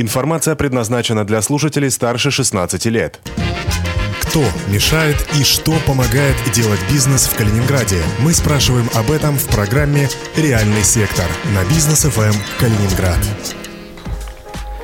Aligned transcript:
Информация 0.00 0.54
предназначена 0.54 1.26
для 1.26 1.42
слушателей 1.42 1.90
старше 1.90 2.30
16 2.30 2.86
лет. 2.86 3.20
Кто 4.22 4.42
мешает 4.68 5.16
и 5.38 5.44
что 5.44 5.74
помогает 5.86 6.36
делать 6.54 6.80
бизнес 6.90 7.26
в 7.26 7.36
Калининграде? 7.36 8.00
Мы 8.20 8.32
спрашиваем 8.32 8.88
об 8.94 9.10
этом 9.10 9.36
в 9.36 9.46
программе 9.48 10.08
«Реальный 10.36 10.84
сектор» 10.84 11.26
на 11.54 11.68
бизнес 11.68 12.04
ФМ 12.04 12.32
Калининград. 12.58 13.18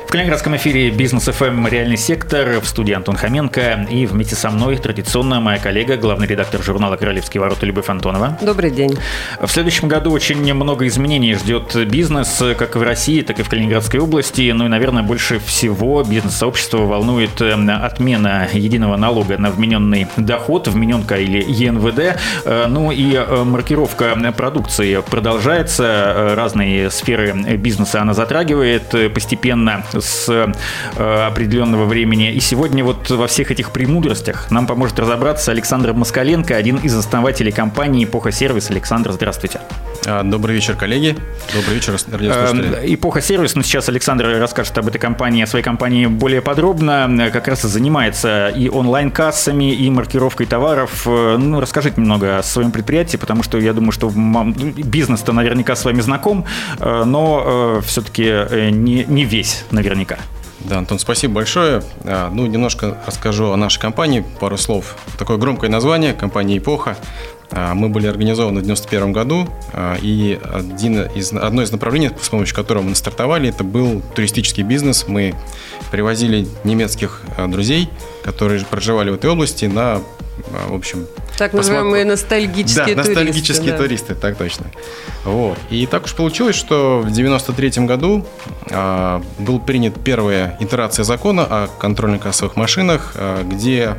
В 0.07 0.09
Калининградском 0.09 0.55
эфире 0.55 0.91
«Бизнес 0.91 1.25
ФМ. 1.25 1.67
Реальный 1.67 1.97
сектор» 1.97 2.61
в 2.61 2.67
студии 2.69 2.95
Антон 2.95 3.17
Хоменко. 3.17 3.89
И 3.91 4.07
вместе 4.07 4.37
со 4.37 4.51
мной 4.51 4.77
традиционно 4.77 5.41
моя 5.41 5.59
коллега, 5.59 5.97
главный 5.97 6.29
редактор 6.29 6.63
журнала 6.63 6.97
«Королевские 6.97 7.41
ворота» 7.41 7.67
Любовь 7.67 7.89
Антонова. 7.89 8.39
Добрый 8.41 8.71
день. 8.71 8.97
В 9.41 9.49
следующем 9.49 9.89
году 9.89 10.13
очень 10.13 10.55
много 10.55 10.87
изменений 10.87 11.35
ждет 11.35 11.75
бизнес, 11.89 12.41
как 12.57 12.77
в 12.77 12.83
России, 12.83 13.23
так 13.23 13.41
и 13.41 13.43
в 13.43 13.49
Калининградской 13.49 13.99
области. 13.99 14.53
Ну 14.53 14.67
и, 14.67 14.69
наверное, 14.69 15.03
больше 15.03 15.41
всего 15.41 16.05
бизнес-сообщество 16.05 16.79
волнует 16.79 17.41
э, 17.41 17.55
отмена 17.55 18.47
единого 18.53 18.97
налога 18.97 19.39
на 19.39 19.51
вмененный 19.51 20.07
доход, 20.17 20.69
вмененка 20.69 21.17
или 21.17 21.45
ЕНВД. 21.49 22.21
Э, 22.45 22.67
ну 22.69 22.93
и 22.93 23.17
э, 23.17 23.43
маркировка 23.43 24.17
продукции 24.37 25.03
продолжается. 25.11 26.35
Разные 26.37 26.93
сферы 26.93 27.33
бизнеса 27.57 28.03
она 28.03 28.15
затрагивает 28.15 28.95
постепенно 29.13 29.83
с 30.01 30.29
э, 30.29 31.27
определенного 31.27 31.85
времени. 31.87 32.33
И 32.33 32.41
сегодня 32.41 32.85
вот 32.85 33.11
во 33.11 33.27
всех 33.27 33.51
этих 33.51 33.71
премудростях 33.71 34.51
нам 34.51 34.67
поможет 34.67 34.99
разобраться 34.99 35.51
Александр 35.51 35.93
Москаленко, 35.93 36.57
один 36.57 36.77
из 36.79 36.95
основателей 36.95 37.53
компании 37.53 38.05
«Эпоха 38.05 38.33
Сервис». 38.33 38.71
Александр, 38.71 39.13
здравствуйте. 39.13 39.61
А, 40.07 40.23
добрый 40.23 40.55
вечер, 40.55 40.77
коллеги. 40.77 41.17
Добрый 41.55 41.75
вечер, 41.75 41.97
радиослушатели. 42.13 42.77
Эм, 42.77 42.95
Эпоха 42.95 43.21
сервис, 43.21 43.55
но 43.55 43.63
сейчас 43.63 43.89
Александр 43.89 44.27
расскажет 44.39 44.77
об 44.79 44.87
этой 44.87 44.99
компании, 44.99 45.43
о 45.43 45.47
своей 45.47 45.65
компании 45.65 46.07
более 46.07 46.43
подробно. 46.43 47.31
Как 47.33 47.49
раз 47.49 47.65
и 47.65 47.69
занимается 47.69 48.49
и 48.49 48.69
онлайн-кассами, 48.69 49.75
и 49.75 49.91
маркировкой 49.91 50.47
товаров. 50.47 51.07
Э, 51.07 51.37
ну, 51.39 51.61
расскажите 51.61 52.01
немного 52.01 52.39
о 52.39 52.43
своем 52.43 52.71
предприятии, 52.71 53.17
потому 53.17 53.43
что 53.43 53.59
я 53.59 53.73
думаю, 53.73 53.93
что 53.93 54.11
бизнес-то 54.11 55.33
наверняка 55.33 55.75
с 55.75 55.85
вами 55.85 56.01
знаком, 56.01 56.45
э, 56.79 57.05
но 57.05 57.81
все-таки 57.85 58.71
не, 58.71 59.05
не 59.05 59.25
весь, 59.25 59.65
наверное 59.71 59.86
наверняка. 59.87 60.19
Да, 60.61 60.79
Антон, 60.79 60.99
спасибо 60.99 61.35
большое. 61.35 61.83
А, 62.05 62.31
ну, 62.31 62.47
немножко 62.47 62.99
расскажу 63.07 63.53
о 63.53 63.57
нашей 63.57 63.81
компании, 63.81 64.25
пару 64.41 64.57
слов. 64.57 64.97
Такое 65.19 65.37
громкое 65.37 65.71
название, 65.71 66.13
компания 66.13 66.59
«Эпоха». 66.59 66.97
А, 67.53 67.75
мы 67.75 67.89
были 67.89 68.09
организованы 68.09 68.61
в 68.61 68.65
1991 68.65 69.13
году, 69.13 69.49
а, 69.73 69.97
и 70.01 70.41
один 70.53 71.03
из, 71.03 71.33
одно 71.33 71.63
из 71.63 71.71
направлений, 71.71 72.11
с 72.21 72.29
помощью 72.29 72.57
которого 72.57 72.83
мы 72.83 72.95
стартовали, 72.95 73.51
это 73.51 73.63
был 73.63 74.03
туристический 74.15 74.65
бизнес. 74.65 75.07
Мы 75.07 75.35
привозили 75.91 76.49
немецких 76.65 77.23
друзей, 77.49 77.89
которые 78.25 78.65
проживали 78.65 79.11
в 79.11 79.15
этой 79.15 79.31
области, 79.31 79.67
на 79.67 80.01
в 80.69 80.75
общем... 80.75 81.07
Так 81.37 81.53
называемые 81.53 82.05
ностальгические 82.05 82.95
да, 82.95 83.03
туристы. 83.03 83.11
ностальгические 83.11 83.73
да. 83.73 83.79
туристы, 83.79 84.15
так 84.15 84.37
точно. 84.37 84.67
Вот. 85.25 85.59
И 85.71 85.87
так 85.87 86.05
уж 86.05 86.15
получилось, 86.15 86.57
что 86.57 87.01
в 87.05 87.11
93 87.11 87.85
году 87.85 88.27
а, 88.71 89.23
был 89.39 89.61
принят 89.61 90.03
первая 90.03 90.57
итерация 90.61 91.05
закона 91.05 91.45
о 91.45 91.69
контрольно-кассовых 91.79 92.57
машинах, 92.57 93.13
а, 93.17 93.43
где 93.45 93.97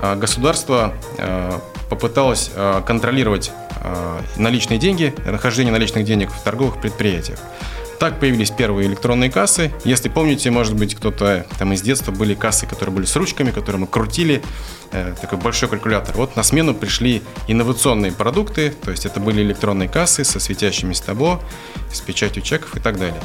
а, 0.00 0.16
государство 0.16 0.94
а, 1.18 1.60
попыталось 1.92 2.50
а, 2.54 2.80
контролировать 2.80 3.52
а, 3.76 4.22
наличные 4.38 4.78
деньги, 4.78 5.14
нахождение 5.26 5.70
наличных 5.70 6.06
денег 6.06 6.30
в 6.30 6.42
торговых 6.42 6.80
предприятиях. 6.80 7.38
Так 7.98 8.18
появились 8.18 8.50
первые 8.50 8.88
электронные 8.88 9.30
кассы. 9.30 9.70
Если 9.84 10.08
помните, 10.08 10.50
может 10.50 10.74
быть, 10.74 10.94
кто-то 10.94 11.44
там 11.58 11.74
из 11.74 11.82
детства 11.82 12.10
были 12.10 12.34
кассы, 12.34 12.66
которые 12.66 12.94
были 12.94 13.04
с 13.04 13.14
ручками, 13.14 13.50
которые 13.50 13.82
мы 13.82 13.86
крутили, 13.86 14.42
э, 14.90 15.14
такой 15.20 15.36
большой 15.36 15.68
калькулятор. 15.68 16.16
Вот 16.16 16.34
на 16.34 16.42
смену 16.42 16.74
пришли 16.74 17.22
инновационные 17.46 18.10
продукты, 18.10 18.72
то 18.82 18.90
есть 18.90 19.04
это 19.04 19.20
были 19.20 19.42
электронные 19.42 19.90
кассы 19.90 20.24
со 20.24 20.40
светящимися 20.40 21.04
табло, 21.04 21.42
с 21.92 22.00
печатью 22.00 22.42
чеков 22.42 22.74
и 22.74 22.80
так 22.80 22.98
далее. 22.98 23.20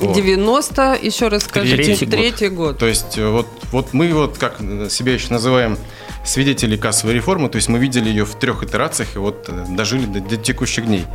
Вот. 0.00 0.16
90, 0.16 0.98
еще 1.00 1.28
раз 1.28 1.44
скажите, 1.44 1.76
третий, 1.76 2.06
третий 2.06 2.48
год. 2.48 2.72
год. 2.72 2.78
То 2.78 2.86
есть 2.86 3.16
э, 3.16 3.28
вот, 3.28 3.46
вот 3.70 3.92
мы 3.92 4.12
вот 4.12 4.36
как 4.36 4.58
себя 4.90 5.14
еще 5.14 5.28
называем 5.30 5.78
свидетели 6.24 6.76
кассовой 6.76 7.14
реформы, 7.14 7.48
то 7.48 7.56
есть 7.56 7.68
мы 7.68 7.78
видели 7.78 8.08
ее 8.08 8.24
в 8.24 8.34
трех 8.34 8.62
итерациях 8.62 9.16
и 9.16 9.18
вот 9.18 9.46
э, 9.48 9.64
дожили 9.68 10.06
до, 10.06 10.20
до 10.20 10.36
текущих 10.36 10.86
дней. 10.86 11.06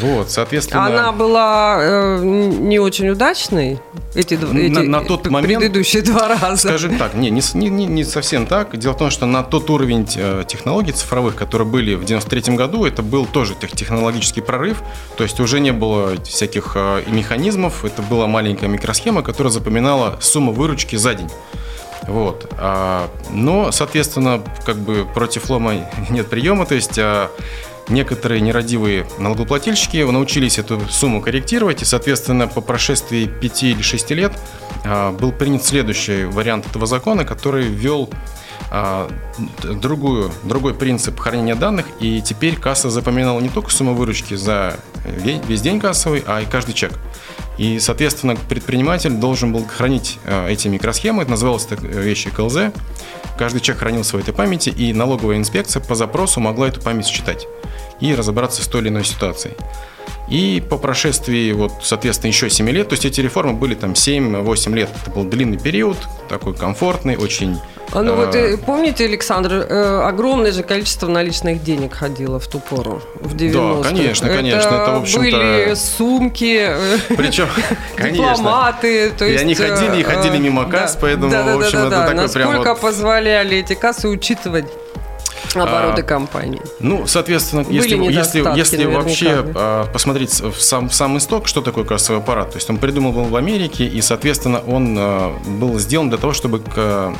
Вот, 0.00 0.30
соответственно... 0.30 0.86
Она 0.86 1.12
была 1.12 1.78
э, 1.80 2.20
не 2.22 2.78
очень 2.78 3.08
удачной, 3.08 3.80
эти, 4.14 4.34
на, 4.34 4.58
эти 4.58 4.78
на 4.78 5.00
тот 5.02 5.26
момент, 5.28 5.60
предыдущие 5.60 6.02
два 6.02 6.28
раза? 6.28 6.68
Скажем 6.68 6.98
так, 6.98 7.14
не, 7.14 7.30
не, 7.30 7.42
не, 7.54 7.86
не 7.86 8.04
совсем 8.04 8.46
так. 8.46 8.76
Дело 8.76 8.92
в 8.92 8.98
том, 8.98 9.10
что 9.10 9.26
на 9.26 9.42
тот 9.42 9.70
уровень 9.70 10.06
э, 10.16 10.44
технологий 10.46 10.92
цифровых, 10.92 11.34
которые 11.34 11.66
были 11.66 11.94
в 11.94 12.04
93 12.04 12.54
году, 12.54 12.84
это 12.84 13.02
был 13.02 13.26
тоже 13.26 13.54
технологический 13.54 14.40
прорыв, 14.40 14.82
то 15.16 15.24
есть 15.24 15.40
уже 15.40 15.60
не 15.60 15.72
было 15.72 16.14
всяких 16.22 16.72
э, 16.74 17.02
механизмов, 17.08 17.84
это 17.84 18.02
была 18.02 18.26
маленькая 18.26 18.68
микросхема, 18.68 19.22
которая 19.22 19.52
запоминала 19.52 20.18
сумму 20.20 20.52
выручки 20.52 20.96
за 20.96 21.14
день. 21.14 21.30
Вот. 22.06 22.50
А, 22.58 23.10
но, 23.30 23.72
соответственно, 23.72 24.42
как 24.64 24.76
бы 24.76 25.06
против 25.12 25.50
лома 25.50 25.74
нет 26.10 26.28
приема, 26.28 26.66
то 26.66 26.74
есть 26.74 26.98
а, 26.98 27.30
некоторые 27.88 28.40
нерадивые 28.40 29.06
налогоплательщики 29.18 29.98
научились 29.98 30.58
эту 30.58 30.80
сумму 30.88 31.20
корректировать, 31.20 31.82
и, 31.82 31.84
соответственно, 31.84 32.46
по 32.48 32.60
прошествии 32.60 33.26
5 33.26 33.62
или 33.64 33.82
6 33.82 34.10
лет 34.12 34.32
а, 34.84 35.12
был 35.12 35.32
принят 35.32 35.64
следующий 35.64 36.24
вариант 36.24 36.66
этого 36.66 36.86
закона, 36.86 37.24
который 37.24 37.64
ввел 37.64 38.08
другую, 39.62 40.30
другой 40.44 40.74
принцип 40.74 41.18
хранения 41.18 41.54
данных, 41.54 41.86
и 42.00 42.20
теперь 42.20 42.56
касса 42.56 42.90
запоминала 42.90 43.40
не 43.40 43.48
только 43.48 43.70
сумму 43.70 43.94
выручки 43.94 44.34
за 44.34 44.76
весь 45.06 45.60
день 45.62 45.80
кассовый, 45.80 46.22
а 46.26 46.40
и 46.42 46.46
каждый 46.46 46.74
чек. 46.74 46.92
И, 47.56 47.80
соответственно, 47.80 48.36
предприниматель 48.36 49.10
должен 49.10 49.52
был 49.52 49.66
хранить 49.66 50.18
а, 50.24 50.48
эти 50.48 50.68
микросхемы, 50.68 51.22
это 51.22 51.32
называлось 51.32 51.66
так 51.66 51.82
вещи 51.82 52.30
КЛЗ. 52.30 52.72
Каждый 53.36 53.60
чек 53.60 53.78
хранился 53.78 54.16
в 54.16 54.20
этой 54.20 54.32
памяти, 54.32 54.70
и 54.70 54.92
налоговая 54.92 55.36
инспекция 55.38 55.82
по 55.82 55.94
запросу 55.94 56.40
могла 56.40 56.68
эту 56.68 56.80
память 56.80 57.06
считать 57.06 57.46
и 58.00 58.14
разобраться 58.14 58.62
с 58.62 58.68
той 58.68 58.82
или 58.82 58.88
иной 58.88 59.04
ситуацией. 59.04 59.54
И 60.30 60.62
по 60.68 60.76
прошествии, 60.76 61.52
вот, 61.52 61.72
соответственно, 61.82 62.28
еще 62.28 62.50
7 62.50 62.68
лет, 62.70 62.88
то 62.88 62.94
есть 62.94 63.06
эти 63.06 63.20
реформы 63.20 63.54
были 63.54 63.74
там 63.74 63.92
7-8 63.92 64.74
лет, 64.74 64.90
это 65.00 65.10
был 65.10 65.24
длинный 65.24 65.58
период, 65.58 65.96
такой 66.28 66.54
комфортный, 66.54 67.16
очень... 67.16 67.58
А 67.90 68.02
ну 68.02 68.14
вот 68.16 68.34
э, 68.34 68.58
помните, 68.58 69.06
Александр, 69.06 69.66
э, 69.66 70.00
огромное 70.02 70.52
же 70.52 70.62
количество 70.62 71.08
наличных 71.08 71.62
денег 71.62 71.94
ходило 71.94 72.38
в 72.38 72.46
ту 72.46 72.60
пору, 72.60 73.00
в 73.14 73.34
90-х. 73.34 73.82
Да, 73.82 73.88
конечно, 73.88 74.28
конечно. 74.28 74.68
Это, 74.68 74.74
это 74.74 74.90
в 74.90 75.02
общем-то... 75.02 75.22
были 75.22 75.74
сумки, 75.74 76.58
э, 76.68 76.98
Причем, 77.16 77.48
дипломаты. 77.96 79.10
То 79.16 79.24
есть, 79.24 79.42
и 79.42 79.44
они 79.46 79.54
ходили 79.54 80.00
и 80.00 80.02
ходили 80.02 80.36
мимо 80.36 80.68
касс, 80.68 80.94
да, 80.94 80.98
поэтому, 81.00 81.30
да, 81.30 81.42
да, 81.42 81.56
в 81.56 81.60
общем, 81.60 81.78
да, 81.78 81.78
да, 81.78 81.86
это 81.86 81.96
да. 81.96 82.02
такой 82.02 82.14
Насколько 82.14 82.60
прям 82.60 82.64
вот... 82.74 82.80
позволяли 82.80 83.56
эти 83.56 83.72
кассы 83.72 84.08
учитывать 84.08 84.66
обороты 85.54 86.02
а, 86.02 86.04
компании. 86.04 86.62
Ну, 86.80 87.06
соответственно, 87.06 87.64
если, 87.68 87.96
если, 87.96 88.56
если 88.56 88.84
вообще 88.84 89.44
а, 89.54 89.86
посмотреть 89.86 90.40
в 90.40 90.60
сам, 90.60 90.90
сам 90.90 91.18
исток, 91.18 91.48
что 91.48 91.60
такое 91.60 91.84
кассовый 91.84 92.20
аппарат, 92.20 92.50
то 92.50 92.56
есть 92.56 92.68
он 92.70 92.78
придумал 92.78 93.12
был 93.12 93.24
в 93.24 93.36
Америке, 93.36 93.86
и, 93.86 94.00
соответственно, 94.00 94.60
он 94.60 94.96
а, 94.98 95.36
был 95.46 95.78
сделан 95.78 96.08
для 96.08 96.18
того, 96.18 96.32
чтобы 96.32 96.62
а, 96.76 97.14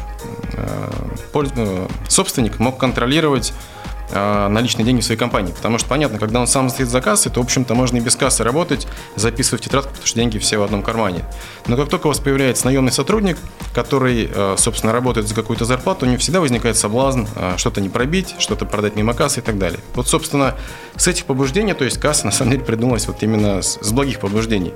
а, 0.55 1.89
собственник 2.09 2.59
мог 2.59 2.78
контролировать 2.78 3.53
а, 3.53 3.78
наличные 4.12 4.84
деньги 4.84 5.00
в 5.00 5.04
своей 5.04 5.19
компании. 5.19 5.52
Потому 5.52 5.78
что, 5.78 5.88
понятно, 5.88 6.19
когда 6.19 6.41
он 6.41 6.46
сам 6.46 6.70
стоит 6.70 6.88
за 6.88 7.00
кассой, 7.00 7.32
то, 7.32 7.41
в 7.41 7.44
общем-то, 7.44 7.74
можно 7.74 7.98
и 7.98 8.00
без 8.00 8.16
кассы 8.16 8.44
работать, 8.44 8.86
записывать 9.16 9.62
в 9.62 9.64
тетрадку, 9.64 9.91
потому 9.91 10.06
что 10.06 10.16
деньги 10.16 10.38
все 10.38 10.58
в 10.58 10.62
одном 10.62 10.82
кармане. 10.82 11.24
Но 11.66 11.76
как 11.76 11.88
только 11.88 12.06
у 12.06 12.08
вас 12.08 12.18
появляется 12.18 12.66
наемный 12.66 12.92
сотрудник, 12.92 13.38
который, 13.74 14.30
а, 14.34 14.56
собственно, 14.56 14.92
работает 14.92 15.28
за 15.28 15.34
какую-то 15.34 15.65
зарплату, 15.65 16.06
у 16.06 16.09
него 16.09 16.18
всегда 16.18 16.41
возникает 16.41 16.77
соблазн 16.77 17.27
а, 17.36 17.56
что-то 17.56 17.80
не 17.80 17.88
пробить, 17.88 18.34
что-то 18.38 18.65
продать 18.65 18.97
мимо 18.97 19.15
кассы 19.15 19.41
и 19.41 19.42
так 19.42 19.59
далее. 19.59 19.80
Вот, 19.94 20.09
собственно, 20.09 20.54
с 20.97 21.06
этих 21.06 21.24
побуждений, 21.24 21.74
то 21.74 21.84
есть 21.84 21.98
касса, 21.98 22.27
на 22.27 22.33
самом 22.33 22.53
деле, 22.53 22.65
придумалась 22.65 23.06
вот 23.06 23.22
именно 23.22 23.62
с 23.62 23.92
благих 23.92 24.21
побуждений. 24.21 24.72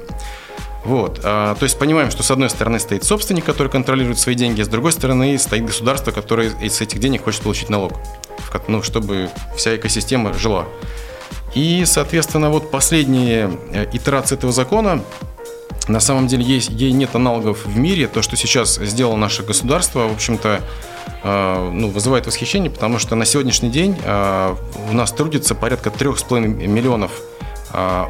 Вот. 0.84 1.20
А, 1.23 1.55
то 1.55 1.64
есть 1.64 1.79
понимаем, 1.79 2.11
что 2.11 2.23
с 2.23 2.31
одной 2.31 2.50
стороны 2.50 2.79
стоит 2.79 3.05
собственник, 3.05 3.44
который 3.44 3.69
контролирует 3.69 4.19
свои 4.19 4.34
деньги, 4.34 4.62
а 4.62 4.64
с 4.64 4.69
другой 4.69 4.93
стороны 4.93 5.38
стоит 5.38 5.64
государство, 5.64 6.11
которое 6.11 6.50
из 6.61 6.81
этих 6.81 6.99
денег 6.99 7.25
хочет 7.25 7.43
получить 7.43 7.69
налог 7.69 7.93
ну, 8.69 8.82
чтобы 8.82 9.31
вся 9.56 9.76
экосистема 9.76 10.32
жила. 10.34 10.67
И, 11.55 11.84
соответственно, 11.87 12.50
вот 12.50 12.70
последние 12.70 13.50
э, 13.73 13.87
итерации 13.93 14.37
этого 14.37 14.52
закона, 14.52 15.02
на 15.88 16.00
самом 16.00 16.26
деле 16.26 16.44
есть, 16.44 16.70
ей 16.70 16.93
нет 16.93 17.14
аналогов 17.14 17.67
в 17.67 17.76
мире. 17.76 18.06
То, 18.08 18.23
что 18.23 18.37
сейчас 18.37 18.76
сделало 18.76 19.17
наше 19.17 19.43
государство, 19.43 20.08
в 20.08 20.12
общем-то, 20.12 20.61
э, 21.23 21.70
ну, 21.73 21.88
вызывает 21.88 22.26
восхищение, 22.26 22.70
потому 22.70 22.99
что 22.99 23.17
на 23.17 23.25
сегодняшний 23.25 23.70
день 23.70 23.96
э, 24.02 24.55
у 24.90 24.94
нас 24.94 25.12
трудится 25.12 25.55
порядка 25.55 25.90
3,5 25.90 26.38
миллионов 26.67 27.12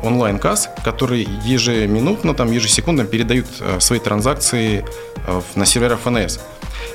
онлайн-касс, 0.02 0.70
которые 0.84 1.26
ежеминутно, 1.44 2.34
там, 2.34 2.50
ежесекундно 2.50 3.04
передают 3.04 3.46
а, 3.60 3.80
свои 3.80 3.98
транзакции 3.98 4.84
а, 5.26 5.42
на 5.54 5.66
сервера 5.66 5.96
ФНС. 5.96 6.40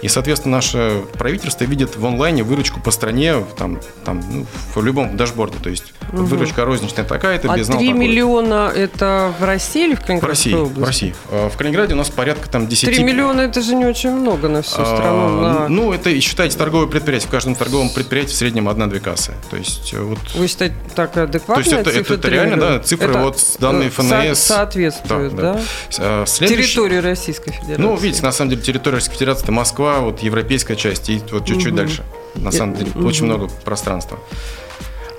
И, 0.02 0.08
соответственно, 0.08 0.58
наше 0.58 1.04
правительство 1.14 1.64
видит 1.64 1.96
в 1.96 2.06
онлайне 2.06 2.44
выручку 2.44 2.80
по 2.80 2.92
стране, 2.92 3.44
там, 3.58 3.80
там, 4.06 4.24
ну, 4.30 4.46
в 4.76 4.84
любом 4.84 5.18
дашборде. 5.18 5.58
То 5.62 5.70
есть 5.70 5.94
угу. 6.12 6.24
выручка 6.24 6.66
розничная 6.66 7.06
такая-то, 7.06 7.52
а 7.52 7.58
безнал 7.58 7.80
3 7.80 7.88
такой. 7.88 8.00
миллиона 8.00 8.72
это 8.76 9.34
в 9.40 9.44
России 9.44 9.86
или 9.86 9.96
в 9.96 10.02
Калининграде? 10.02 10.26
В 10.26 10.30
России, 10.30 10.54
области? 10.54 10.80
в 10.80 10.84
России. 10.84 11.16
В 11.30 11.58
Калининграде 11.58 11.94
у 11.94 11.98
нас 11.98 12.10
порядка 12.10 12.50
там 12.50 12.68
10... 12.68 12.86
3 12.86 13.04
миллиона 13.04 13.42
это 13.42 13.62
же 13.62 13.76
не 13.76 13.86
очень 13.86 14.12
много 14.12 14.48
на 14.48 14.62
всю 14.62 14.86
страну. 14.86 15.40
А, 15.40 15.60
на... 15.60 15.70
Ну, 15.70 15.94
это, 15.94 16.20
считайте, 16.22 16.58
торговое 16.58 16.88
предприятие. 16.88 17.28
В 17.28 17.32
каждом 17.32 17.56
торговом 17.56 17.90
предприятии 17.90 18.34
в 18.34 18.38
среднем 18.38 18.70
одна-две 18.70 19.00
кассы. 19.00 19.34
То 19.50 19.58
есть, 19.58 19.94
э, 19.94 20.00
вот... 20.00 20.20
Вы 20.36 20.48
считаете, 20.48 20.76
так 20.96 21.16
адекватная 21.18 21.64
То 21.64 21.70
есть, 21.70 21.82
это, 21.82 22.00
это, 22.00 22.14
это 22.14 22.30
реально, 22.30 22.58
да, 22.58 22.80
цифры 22.80 23.10
это 23.10 23.20
вот 23.20 23.40
данные 23.60 23.90
ФНС. 23.90 24.40
Со- 24.40 24.54
соответствуют, 24.58 25.36
да? 25.36 25.54
да? 25.54 25.62
да. 25.98 26.26
Следующий... 26.26 26.64
Территории 26.64 26.98
Российской 26.98 27.52
Федерации. 27.52 27.82
Ну, 27.82 27.96
видите, 27.96 28.24
на 28.24 28.32
самом 28.32 28.52
деле 28.52 28.62
территория 28.62 28.96
Российской 28.96 29.16
Федерации 29.16 29.44
это 29.44 29.52
Москва, 29.52 29.87
вот 30.02 30.20
европейская 30.20 30.76
часть 30.76 31.10
и 31.10 31.22
вот 31.32 31.46
чуть-чуть 31.46 31.74
угу. 31.74 31.78
дальше. 31.78 32.04
На 32.36 32.52
самом 32.52 32.76
деле, 32.76 32.92
угу. 32.94 33.08
очень 33.08 33.26
много 33.26 33.48
пространства. 33.66 34.20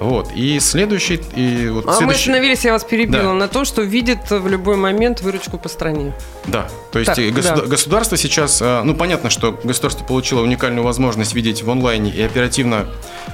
Вот. 0.00 0.30
И 0.34 0.60
следующий... 0.60 1.20
И 1.34 1.68
вот 1.68 1.86
а 1.88 1.94
следующий... 1.94 2.04
мы 2.04 2.12
остановились, 2.12 2.64
я 2.64 2.72
вас 2.72 2.84
перебила, 2.84 3.24
да. 3.24 3.32
на 3.32 3.48
то, 3.48 3.64
что 3.64 3.82
видит 3.82 4.30
в 4.30 4.46
любой 4.46 4.76
момент 4.76 5.22
выручку 5.22 5.58
по 5.58 5.68
стране. 5.68 6.12
Да. 6.46 6.68
То 6.92 7.00
есть 7.00 7.12
так, 7.14 7.34
государ... 7.34 7.62
да. 7.62 7.66
государство 7.66 8.16
сейчас... 8.16 8.60
А, 8.62 8.84
ну, 8.84 8.94
понятно, 8.94 9.28
что 9.28 9.58
государство 9.64 10.04
получило 10.04 10.42
уникальную 10.42 10.84
возможность 10.84 11.34
видеть 11.34 11.62
в 11.64 11.70
онлайне 11.70 12.12
и 12.12 12.22
оперативно 12.22 12.86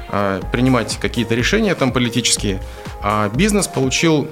а, 0.09 0.41
принимать 0.53 0.97
какие-то 0.99 1.35
решения 1.35 1.75
там 1.75 1.93
политические, 1.93 2.63
а 3.03 3.29
бизнес 3.29 3.69
получил 3.69 4.29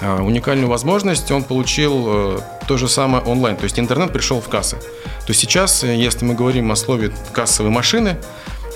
уникальную 0.00 0.68
возможность, 0.68 1.30
он 1.30 1.44
получил 1.44 2.04
э, 2.06 2.38
то 2.66 2.76
же 2.76 2.88
самое 2.88 3.22
онлайн, 3.24 3.56
то 3.56 3.64
есть 3.64 3.78
интернет 3.78 4.12
пришел 4.12 4.40
в 4.40 4.48
кассы. 4.48 4.76
То 4.76 5.28
есть 5.28 5.40
сейчас, 5.40 5.84
э, 5.84 5.94
если 5.94 6.24
мы 6.24 6.34
говорим 6.34 6.72
о 6.72 6.76
слове 6.76 7.12
кассовые 7.32 7.72
машины, 7.72 8.16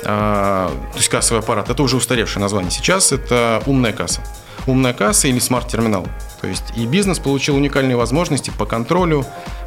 а, 0.04 0.70
то 0.92 0.98
есть 0.98 1.08
кассовый 1.08 1.42
аппарат, 1.42 1.68
это 1.68 1.82
уже 1.82 1.96
устаревшее 1.96 2.40
название. 2.40 2.70
Сейчас 2.70 3.10
это 3.12 3.62
умная 3.66 3.92
касса. 3.92 4.20
Умная 4.66 4.92
касса 4.92 5.26
или 5.26 5.38
смарт-терминал. 5.38 6.06
То 6.40 6.46
есть 6.46 6.64
и 6.76 6.86
бизнес 6.86 7.18
получил 7.18 7.56
уникальные 7.56 7.96
возможности 7.96 8.52
по 8.56 8.66
контролю, 8.66 9.24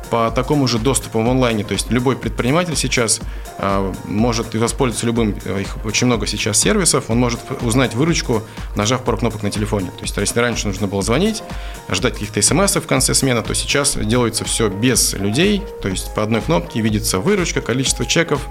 по 0.09 0.31
такому 0.31 0.67
же 0.67 0.79
доступу 0.79 1.21
в 1.21 1.29
онлайне. 1.29 1.63
То 1.63 1.73
есть 1.73 1.91
любой 1.91 2.15
предприниматель 2.15 2.75
сейчас 2.75 3.21
э, 3.57 3.93
может 4.05 4.53
воспользоваться 4.53 5.05
любым, 5.05 5.35
э, 5.45 5.61
их 5.61 5.77
очень 5.85 6.07
много 6.07 6.27
сейчас 6.27 6.59
сервисов, 6.59 7.05
он 7.09 7.19
может 7.19 7.39
узнать 7.61 7.95
выручку, 7.95 8.43
нажав 8.75 9.03
пару 9.03 9.17
кнопок 9.17 9.43
на 9.43 9.51
телефоне. 9.51 9.87
То 9.87 10.01
есть 10.01 10.17
если 10.17 10.39
раньше 10.39 10.67
нужно 10.67 10.87
было 10.87 11.01
звонить, 11.01 11.43
ждать 11.89 12.13
каких-то 12.13 12.41
смс 12.41 12.75
в 12.75 12.87
конце 12.87 13.13
смены, 13.13 13.41
то 13.41 13.53
сейчас 13.53 13.95
делается 13.95 14.45
все 14.45 14.69
без 14.69 15.13
людей, 15.13 15.63
то 15.81 15.89
есть 15.89 16.13
по 16.13 16.23
одной 16.23 16.41
кнопке 16.41 16.81
видится 16.81 17.19
выручка, 17.19 17.61
количество 17.61 18.05
чеков, 18.05 18.41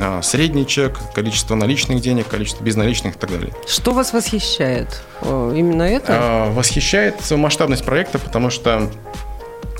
а, 0.00 0.22
средний 0.22 0.66
чек, 0.66 0.98
количество 1.14 1.54
наличных 1.54 2.00
денег, 2.00 2.28
количество 2.28 2.64
безналичных 2.64 3.16
и 3.16 3.18
так 3.18 3.30
далее. 3.30 3.52
Что 3.66 3.92
вас 3.92 4.12
восхищает? 4.12 5.02
Именно 5.22 5.82
это? 5.82 6.06
А, 6.08 6.52
восхищает 6.52 7.30
масштабность 7.30 7.84
проекта, 7.84 8.18
потому 8.18 8.50
что 8.50 8.74
а, 8.74 8.90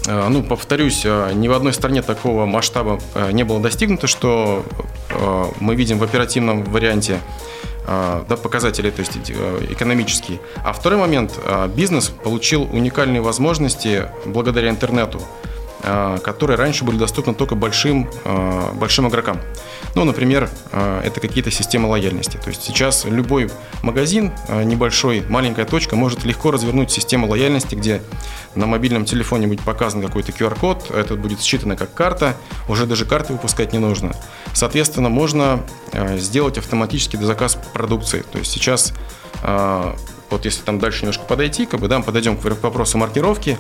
ну, 0.06 0.42
повторюсь, 0.42 1.04
ни 1.04 1.48
в 1.48 1.52
одной 1.52 1.72
стране 1.72 2.02
такого 2.02 2.46
масштаба 2.46 2.98
не 3.32 3.44
было 3.44 3.60
достигнуто, 3.60 4.06
что 4.06 4.64
мы 5.60 5.74
видим 5.74 5.98
в 5.98 6.02
оперативном 6.02 6.64
варианте 6.64 7.20
да, 7.86 8.36
показатели, 8.42 8.90
то 8.90 9.00
есть 9.00 9.16
экономические. 9.70 10.38
А 10.64 10.72
второй 10.72 10.98
момент, 10.98 11.38
бизнес 11.74 12.08
получил 12.08 12.62
уникальные 12.62 13.20
возможности 13.20 14.08
благодаря 14.26 14.70
интернету. 14.70 15.20
А, 15.84 16.18
которые 16.18 16.56
раньше 16.56 16.84
были 16.84 16.96
доступны 16.96 17.34
только 17.34 17.56
большим, 17.56 18.08
а, 18.24 18.72
большим 18.72 19.08
игрокам. 19.08 19.40
Ну, 19.96 20.04
например, 20.04 20.48
а, 20.70 21.02
это 21.02 21.20
какие-то 21.20 21.50
системы 21.50 21.88
лояльности. 21.88 22.36
То 22.36 22.50
есть 22.50 22.62
сейчас 22.62 23.04
любой 23.04 23.50
магазин, 23.82 24.32
небольшой, 24.48 25.24
маленькая 25.28 25.64
точка, 25.64 25.96
может 25.96 26.24
легко 26.24 26.52
развернуть 26.52 26.92
систему 26.92 27.28
лояльности, 27.28 27.74
где 27.74 28.00
на 28.54 28.66
мобильном 28.66 29.04
телефоне 29.04 29.48
будет 29.48 29.62
показан 29.62 30.02
какой-то 30.02 30.30
QR-код, 30.30 30.92
это 30.92 31.16
будет 31.16 31.40
считано 31.40 31.74
как 31.74 31.92
карта, 31.94 32.36
уже 32.68 32.86
даже 32.86 33.04
карты 33.04 33.32
выпускать 33.32 33.72
не 33.72 33.80
нужно. 33.80 34.12
Соответственно, 34.52 35.08
можно 35.08 35.64
сделать 36.16 36.58
автоматический 36.58 37.16
заказ 37.16 37.58
продукции. 37.72 38.24
То 38.30 38.38
есть 38.38 38.52
сейчас 38.52 38.92
вот 40.32 40.44
если 40.44 40.62
там 40.62 40.78
дальше 40.78 41.02
немножко 41.02 41.24
подойти, 41.24 41.66
как 41.66 41.80
бы, 41.80 41.88
да, 41.88 42.00
подойдем 42.00 42.36
к 42.36 42.44
вопросу 42.44 42.98
маркировки, 42.98 43.58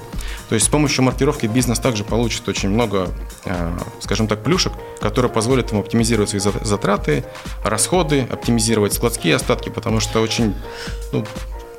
то 0.48 0.54
есть 0.54 0.66
с 0.66 0.68
помощью 0.68 1.04
маркировки 1.04 1.46
бизнес 1.46 1.78
также 1.78 2.04
получит 2.04 2.48
очень 2.48 2.70
много, 2.70 3.08
э, 3.44 3.78
скажем 4.00 4.26
так, 4.26 4.42
плюшек, 4.42 4.72
которые 5.00 5.30
позволят 5.30 5.70
ему 5.70 5.80
оптимизировать 5.80 6.30
свои 6.30 6.40
затраты, 6.40 7.24
расходы, 7.64 8.26
оптимизировать 8.30 8.94
складские 8.94 9.36
остатки, 9.36 9.68
потому 9.68 10.00
что 10.00 10.20
очень 10.20 10.54
ну, 11.12 11.24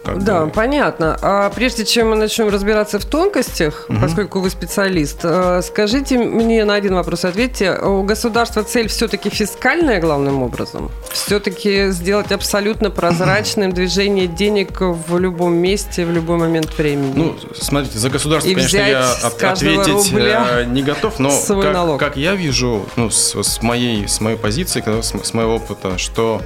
как 0.03 0.23
да, 0.23 0.45
бы... 0.45 0.51
понятно. 0.51 1.17
А 1.21 1.49
прежде 1.49 1.85
чем 1.85 2.09
мы 2.09 2.15
начнем 2.15 2.49
разбираться 2.49 2.99
в 2.99 3.05
тонкостях, 3.05 3.85
угу. 3.87 3.99
поскольку 4.01 4.39
вы 4.39 4.49
специалист, 4.49 5.19
э, 5.23 5.61
скажите 5.63 6.17
мне 6.17 6.65
на 6.65 6.75
один 6.75 6.95
вопрос, 6.95 7.25
ответьте. 7.25 7.77
У 7.77 8.03
государства 8.03 8.63
цель 8.63 8.87
все-таки 8.87 9.29
фискальная 9.29 10.01
главным 10.01 10.43
образом? 10.43 10.91
Все-таки 11.11 11.91
сделать 11.91 12.31
абсолютно 12.31 12.89
прозрачным 12.89 13.71
движение 13.73 14.27
денег 14.27 14.81
в 14.81 15.17
любом 15.17 15.53
месте, 15.53 16.05
в 16.05 16.11
любой 16.11 16.37
момент 16.37 16.77
времени? 16.77 17.13
Ну, 17.15 17.35
смотрите, 17.55 17.97
за 17.97 18.09
государство, 18.09 18.49
И 18.49 18.55
конечно, 18.55 18.77
я 18.77 19.11
от, 19.11 19.41
ответить 19.41 20.11
э, 20.13 20.65
не 20.65 20.83
готов, 20.83 21.19
но 21.19 21.31
как, 21.61 21.99
как 21.99 22.17
я 22.17 22.35
вижу, 22.35 22.85
ну, 22.97 23.09
с, 23.09 23.41
с, 23.41 23.61
моей, 23.61 24.07
с 24.07 24.19
моей 24.19 24.37
позиции, 24.37 24.83
с, 25.01 25.13
с 25.13 25.33
моего 25.33 25.55
опыта, 25.55 25.97
что 25.97 26.41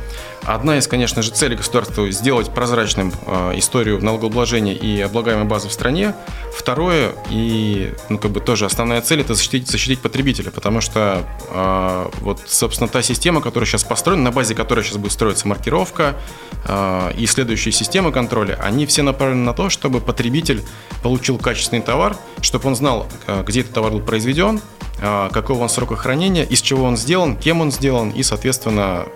Одна 0.48 0.78
из, 0.78 0.88
конечно 0.88 1.22
же, 1.22 1.32
целей 1.32 1.58
государства– 1.58 2.10
сделать 2.12 2.50
прозрачным 2.54 3.12
э, 3.26 3.52
историю 3.58 4.02
налогообложения 4.02 4.74
и 4.74 5.02
облагаемой 5.02 5.44
базы 5.44 5.68
в 5.68 5.74
стране. 5.74 6.16
Второе, 6.56 7.12
и 7.30 7.94
ну, 8.08 8.18
как 8.18 8.32
бы 8.32 8.40
тоже 8.40 8.66
основная 8.66 9.02
цель– 9.02 9.20
это 9.22 9.34
защитить, 9.34 9.70
защитить 9.70 10.00
потребителя, 10.00 10.50
потому 10.50 10.80
что 10.80 11.26
э, 11.50 12.10
вот, 12.22 12.40
собственно, 12.46 12.88
та 12.88 13.02
система, 13.02 13.42
которая 13.42 13.68
сейчас 13.68 13.84
построена, 13.84 14.24
на 14.24 14.32
базе 14.32 14.56
которой 14.56 14.86
сейчас 14.86 14.96
будет 14.96 15.12
строиться 15.12 15.50
маркировка 15.50 16.16
э, 16.64 17.12
и 17.18 17.26
следующие 17.26 17.74
системы 17.74 18.14
контроля, 18.14 18.58
они 18.64 18.86
все 18.86 19.02
направлены 19.02 19.44
на 19.44 19.54
то, 19.54 19.70
чтобы 19.70 20.00
потребитель 20.00 20.64
получил 21.04 21.38
качественный 21.38 21.82
товар, 21.82 22.16
чтобы 22.40 22.70
он 22.70 22.76
знал, 22.78 23.06
э, 23.28 23.44
где 23.46 23.60
этот 23.60 23.74
товар 23.74 23.92
был 23.92 24.00
произведен, 24.00 24.62
э, 25.02 25.30
какого 25.34 25.64
он 25.64 25.70
срока 25.70 25.98
хранения, 25.98 26.46
из 26.46 26.62
чего 26.62 26.86
он 26.86 26.96
сделан, 26.96 27.36
кем 27.36 27.60
он 27.60 27.70
сделан 27.70 28.12
и, 28.12 28.24
соответственно, 28.24 29.08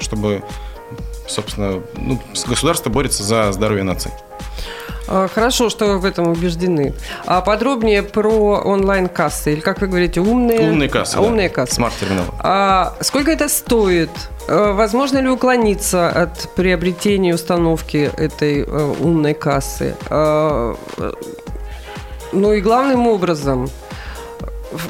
чтобы, 0.00 0.42
собственно, 1.26 1.82
ну, 1.96 2.20
государство 2.46 2.90
борется 2.90 3.22
за 3.22 3.52
здоровье 3.52 3.84
нации. 3.84 4.12
А, 5.08 5.28
хорошо, 5.28 5.68
что 5.68 5.86
вы 5.86 5.98
в 5.98 6.04
этом 6.04 6.28
убеждены. 6.28 6.94
А 7.26 7.40
подробнее 7.40 8.02
про 8.02 8.60
онлайн-кассы, 8.60 9.52
или, 9.52 9.60
как 9.60 9.80
вы 9.80 9.88
говорите, 9.88 10.20
умные... 10.20 10.70
Умные 10.70 10.88
кассы, 10.88 11.18
Умные 11.20 11.48
да. 11.48 11.54
кассы. 11.54 11.74
Смарт-терминал. 11.74 12.26
А 12.38 12.94
сколько 13.00 13.30
это 13.30 13.48
стоит? 13.48 14.10
А, 14.48 14.72
возможно 14.72 15.18
ли 15.18 15.28
уклониться 15.28 16.08
от 16.08 16.48
приобретения 16.54 17.34
установки 17.34 18.10
этой 18.16 18.62
э, 18.62 18.94
умной 19.00 19.34
кассы? 19.34 19.96
А, 20.08 20.76
ну 22.32 22.52
и 22.52 22.60
главным 22.60 23.06
образом, 23.06 23.68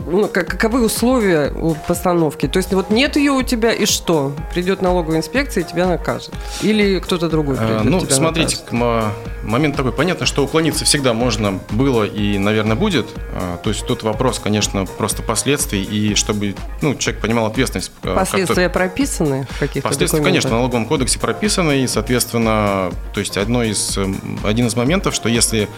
ну, 0.06 0.28
каковы 0.28 0.84
условия 0.84 1.52
постановки? 1.86 2.48
То 2.48 2.58
есть 2.58 2.72
вот 2.72 2.90
нет 2.90 3.16
ее 3.16 3.32
у 3.32 3.42
тебя 3.42 3.72
и 3.72 3.86
что? 3.86 4.32
Придет 4.52 4.82
налоговая 4.82 5.18
инспекция 5.18 5.64
и 5.64 5.66
тебя 5.66 5.86
накажет? 5.86 6.32
Или 6.62 6.98
кто-то 7.00 7.28
другой 7.28 7.56
придет, 7.56 7.80
а, 7.80 7.84
Ну, 7.84 8.00
смотрите, 8.00 8.58
накажет? 8.70 9.12
момент 9.42 9.76
такой. 9.76 9.92
Понятно, 9.92 10.26
что 10.26 10.44
уклониться 10.44 10.84
всегда 10.84 11.12
можно 11.12 11.60
было 11.70 12.04
и, 12.04 12.38
наверное, 12.38 12.76
будет. 12.76 13.06
А, 13.34 13.58
то 13.58 13.70
есть 13.70 13.86
тут 13.86 14.02
вопрос, 14.02 14.38
конечно, 14.38 14.86
просто 14.86 15.22
последствий 15.22 15.82
и 15.82 16.14
чтобы 16.14 16.54
ну, 16.80 16.94
человек 16.94 17.20
понимал 17.22 17.46
ответственность. 17.46 17.92
А, 18.02 18.14
Последствия 18.14 18.68
прописаны 18.68 19.46
в 19.50 19.58
каких-то 19.58 19.88
Последствия, 19.88 20.18
документах? 20.18 20.24
конечно, 20.24 20.50
в 20.50 20.52
налоговом 20.52 20.86
кодексе 20.86 21.18
прописаны 21.18 21.82
и, 21.82 21.86
соответственно, 21.86 22.90
то 23.12 23.20
есть 23.20 23.36
одно 23.36 23.62
из, 23.62 23.98
один 24.44 24.66
из 24.66 24.76
моментов, 24.76 25.14
что 25.14 25.28
если 25.28 25.68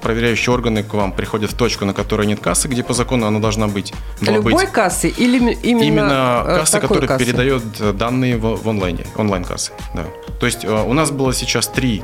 проверяющие 0.00 0.52
органы 0.52 0.82
к 0.82 0.94
вам 0.94 1.12
приходят 1.12 1.50
в 1.50 1.54
точку, 1.54 1.84
на 1.84 1.94
которой 1.94 2.26
нет 2.26 2.40
кассы, 2.40 2.68
где 2.68 2.82
по 2.82 2.94
закону 2.94 3.26
она 3.26 3.40
должна 3.40 3.68
быть. 3.68 3.92
Любой 4.20 4.54
быть. 4.54 4.70
кассы 4.70 5.08
или 5.08 5.52
именно 5.62 5.82
Именно 5.82 6.44
э, 6.46 6.58
кассы, 6.60 6.80
которая 6.80 7.08
кассы? 7.08 7.24
передает 7.24 7.62
э, 7.80 7.92
данные 7.92 8.36
в, 8.36 8.56
в 8.56 8.68
онлайне, 8.68 9.06
онлайн-кассы. 9.16 9.72
Да. 9.94 10.06
То 10.40 10.46
есть 10.46 10.64
э, 10.64 10.68
у 10.68 10.92
нас 10.92 11.10
было 11.10 11.34
сейчас 11.34 11.68
три 11.68 12.02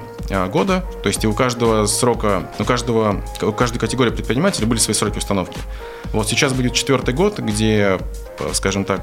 года, 0.52 0.84
то 1.02 1.08
есть 1.08 1.24
у 1.24 1.32
каждого 1.32 1.86
срока, 1.86 2.50
у 2.58 2.64
каждого, 2.64 3.24
у 3.40 3.52
каждой 3.52 3.78
категории 3.78 4.10
предпринимателей 4.10 4.66
были 4.66 4.78
свои 4.78 4.94
сроки 4.94 5.16
установки. 5.16 5.58
Вот 6.12 6.28
сейчас 6.28 6.52
будет 6.52 6.74
четвертый 6.74 7.14
год, 7.14 7.38
где, 7.38 7.98
скажем 8.52 8.84
так, 8.84 9.00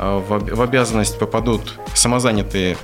в 0.00 0.60
обязанность 0.60 1.16
попадут 1.20 1.78
самозанятые 1.94 2.76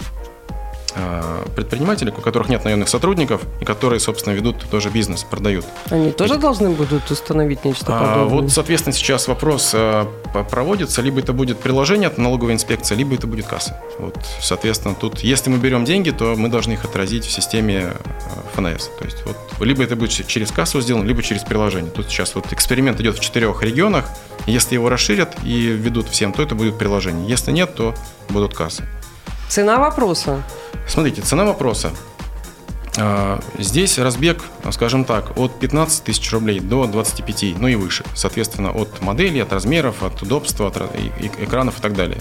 э, 0.94 1.44
предприниматели, 1.56 2.10
у 2.10 2.20
которых 2.20 2.48
нет 2.48 2.64
наемных 2.64 2.88
сотрудников, 2.88 3.42
и 3.60 3.64
которые, 3.64 4.00
собственно, 4.00 4.34
ведут 4.34 4.56
тоже 4.70 4.90
бизнес, 4.90 5.22
продают. 5.24 5.64
Они 5.90 6.10
тоже 6.12 6.36
должны 6.36 6.70
будут 6.70 7.10
установить 7.10 7.64
нечто 7.64 7.86
А, 7.88 8.00
подобное? 8.14 8.42
Вот, 8.42 8.52
соответственно, 8.52 8.94
сейчас 8.94 9.28
вопрос 9.28 9.70
по- 9.70 10.44
проводится, 10.44 11.02
либо 11.02 11.20
это 11.20 11.32
будет 11.32 11.58
приложение 11.58 12.08
от 12.08 12.18
налоговой 12.18 12.52
инспекции, 12.54 12.94
либо 12.94 13.14
это 13.14 13.26
будет 13.26 13.46
касса. 13.46 13.80
Вот, 13.98 14.16
соответственно, 14.40 14.94
тут, 14.94 15.20
если 15.20 15.50
мы 15.50 15.58
берем 15.58 15.84
деньги, 15.84 16.10
то 16.10 16.34
мы 16.36 16.48
должны 16.48 16.72
их 16.72 16.84
отразить 16.84 17.24
в 17.24 17.30
системе 17.30 17.92
э, 17.94 18.54
ФНС. 18.54 18.88
То 18.98 19.04
есть, 19.04 19.24
вот, 19.26 19.36
либо 19.60 19.82
это 19.82 19.96
будет 19.96 20.10
через 20.26 20.50
кассу 20.50 20.80
сделано, 20.80 21.04
либо 21.06 21.22
через 21.22 21.42
приложение. 21.42 21.90
Тут 21.90 22.06
сейчас 22.06 22.34
вот 22.34 22.52
эксперимент 22.52 23.00
идет 23.00 23.16
в 23.16 23.20
четырех 23.20 23.62
регионах. 23.62 24.06
Если 24.46 24.74
его 24.74 24.88
расширят 24.88 25.36
и 25.44 25.66
введут 25.68 26.08
всем, 26.08 26.32
то 26.32 26.42
это 26.42 26.54
будет 26.54 26.78
приложение. 26.78 27.28
Если 27.28 27.52
нет, 27.52 27.74
то 27.74 27.94
будут 28.30 28.54
кассы. 28.54 28.84
Цена 29.50 29.80
вопроса. 29.80 30.44
Смотрите, 30.86 31.22
цена 31.22 31.44
вопроса. 31.44 31.90
А, 32.96 33.40
Здесь 33.58 33.98
разбег, 33.98 34.44
скажем 34.70 35.04
так, 35.04 35.36
от 35.36 35.58
15 35.58 36.04
тысяч 36.04 36.32
рублей 36.32 36.60
до 36.60 36.86
25, 36.86 37.58
ну 37.58 37.66
и 37.66 37.74
выше. 37.74 38.04
Соответственно, 38.14 38.70
от 38.70 39.02
модели, 39.02 39.40
от 39.40 39.52
размеров, 39.52 40.04
от 40.04 40.22
удобства, 40.22 40.68
от 40.68 40.76
экранов 41.40 41.80
и 41.80 41.82
так 41.82 41.94
далее. 41.94 42.20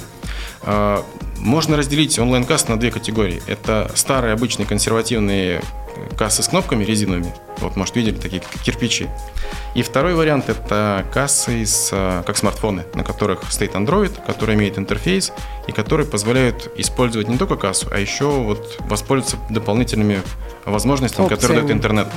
Можно 1.40 1.78
разделить 1.78 2.20
онлайн-касс 2.20 2.68
на 2.68 2.78
две 2.78 2.92
категории. 2.92 3.42
Это 3.48 3.92
старые 3.96 4.34
обычные 4.34 4.66
консервативные 4.66 5.62
кассы 6.18 6.44
с 6.44 6.48
кнопками 6.48 6.84
резиновыми. 6.84 7.34
Вот, 7.58 7.76
может, 7.76 7.96
видели 7.96 8.16
такие 8.16 8.42
кирпичи. 8.64 9.08
И 9.74 9.82
второй 9.82 10.14
вариант– 10.16 10.46
это 10.50 11.06
кассы, 11.14 11.66
с, 11.66 11.90
а, 11.92 12.24
как 12.24 12.38
смартфоны, 12.38 12.86
на 12.94 13.04
которых 13.04 13.52
стоит 13.52 13.74
Android, 13.74 14.18
который 14.26 14.56
имеет 14.56 14.78
интерфейс 14.78 15.34
и 15.68 15.72
которые 15.72 16.08
позволяют 16.08 16.72
использовать 16.78 17.28
не 17.28 17.38
только 17.38 17.56
кассу, 17.56 17.88
а 17.92 18.00
еще 18.00 18.26
вот 18.30 18.78
воспользоваться 18.82 19.38
дополнительными 19.50 20.22
возможностями, 20.66 21.28
которые 21.28 21.62
дает 21.62 21.64
Опциями. 21.64 21.78
интернет. 21.78 22.08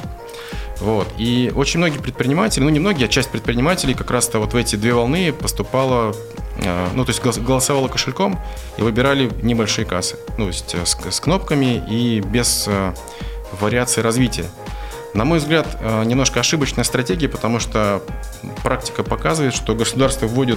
Вот. 0.83 1.07
И 1.17 1.53
очень 1.55 1.79
многие 1.79 1.99
предприниматели, 1.99 2.65
ну 2.65 2.69
не 2.69 2.81
многие, 2.81 3.05
а 3.05 3.09
часть 3.09 3.31
предпринимателей 3.31 3.95
как 3.95 4.11
раз-то 4.11 4.41
вот 4.41 4.53
в 4.53 4.57
эти 4.57 4.75
две 4.75 4.93
волны 4.93 5.33
поступала, 5.33 6.13
э, 6.57 6.89
ну 6.95 7.05
то 7.05 7.11
есть 7.11 7.23
голос- 7.23 7.39
голосовала 7.39 7.87
кошельком 7.87 8.41
и 8.77 8.83
выбирали 8.83 9.31
небольшие 9.43 9.85
кассы. 9.85 10.17
Ну, 10.39 10.47
то 10.47 10.49
есть 10.49 10.75
э, 10.75 10.85
с, 10.85 10.99
с 11.09 11.21
кнопками 11.21 11.85
и 11.89 12.21
без 12.21 12.65
э, 12.67 12.95
вариации 13.61 14.01
развития. 14.01 14.47
На 15.15 15.25
мой 15.25 15.41
взгляд, 15.41 15.67
немножко 16.07 16.41
ошибочная 16.41 16.85
стратегия, 16.85 17.29
потому 17.29 17.61
что 17.61 18.03
практика 18.63 19.03
показывает, 19.03 19.55
что 19.55 19.75
государство 19.75 20.27
вводит 20.27 20.57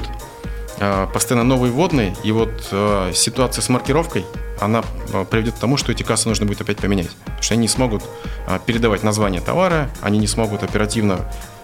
постоянно 1.14 1.48
новые 1.48 1.72
вводные, 1.72 2.16
и 2.24 2.32
вот 2.32 2.68
э, 2.72 3.12
ситуация 3.14 3.62
с 3.62 3.70
маркировкой, 3.70 4.26
она 4.60 4.84
э, 5.14 5.26
приведет 5.30 5.56
к 5.56 5.60
тому, 5.60 5.78
что 5.78 5.92
эти 5.92 6.04
кассы 6.04 6.28
нужно 6.28 6.46
будет 6.46 6.62
опять 6.62 6.78
поменять. 6.78 7.10
Потому 7.26 7.44
что 7.44 7.54
они 7.54 7.62
не 7.62 7.68
смогут 7.68 8.04
э, 8.48 8.60
передавать 8.66 9.04
название 9.04 9.42
товара, 9.42 9.90
они 10.02 10.20
не 10.20 10.28
смогут 10.28 10.64
оперативно 10.64 11.20
э, 11.20 11.55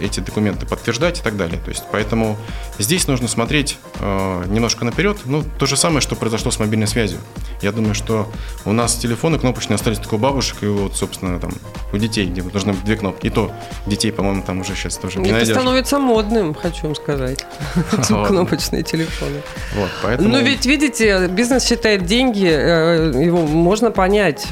эти 0.00 0.20
документы 0.20 0.66
подтверждать 0.66 1.20
и 1.20 1.22
так 1.22 1.36
далее. 1.36 1.58
То 1.64 1.70
есть, 1.70 1.84
поэтому 1.90 2.36
здесь 2.78 3.06
нужно 3.06 3.28
смотреть 3.28 3.78
э, 3.98 4.44
немножко 4.48 4.84
наперед. 4.84 5.18
Ну, 5.24 5.42
то 5.58 5.66
же 5.66 5.76
самое, 5.76 6.00
что 6.00 6.16
произошло 6.16 6.50
с 6.50 6.58
мобильной 6.58 6.86
связью. 6.86 7.18
Я 7.62 7.72
думаю, 7.72 7.94
что 7.94 8.30
у 8.64 8.72
нас 8.72 8.94
телефоны 8.96 9.38
кнопочные 9.38 9.76
остались 9.76 9.98
только 9.98 10.14
у 10.14 10.18
бабушек 10.18 10.62
и 10.62 10.66
вот, 10.66 10.96
собственно, 10.96 11.40
там 11.40 11.50
у 11.92 11.96
детей, 11.96 12.26
где 12.26 12.42
быть 12.42 12.52
две 12.84 12.96
кнопки. 12.96 13.26
И 13.26 13.30
то 13.30 13.52
детей, 13.86 14.12
по-моему, 14.12 14.42
там 14.42 14.60
уже 14.60 14.74
сейчас 14.74 14.98
тоже 14.98 15.18
не 15.18 15.26
Это 15.26 15.38
найдешь. 15.38 15.54
становится 15.54 15.98
модным, 15.98 16.54
хочу 16.54 16.82
вам 16.86 16.94
сказать. 16.94 17.46
Кнопочные 18.06 18.82
телефоны. 18.82 19.40
Вот, 19.74 19.90
поэтому... 20.02 20.28
Но 20.28 20.40
ведь, 20.40 20.66
видите, 20.66 21.26
бизнес 21.28 21.64
считает 21.64 22.04
деньги, 22.04 22.46
э, 22.46 23.24
его 23.24 23.46
можно 23.46 23.90
понять. 23.90 24.48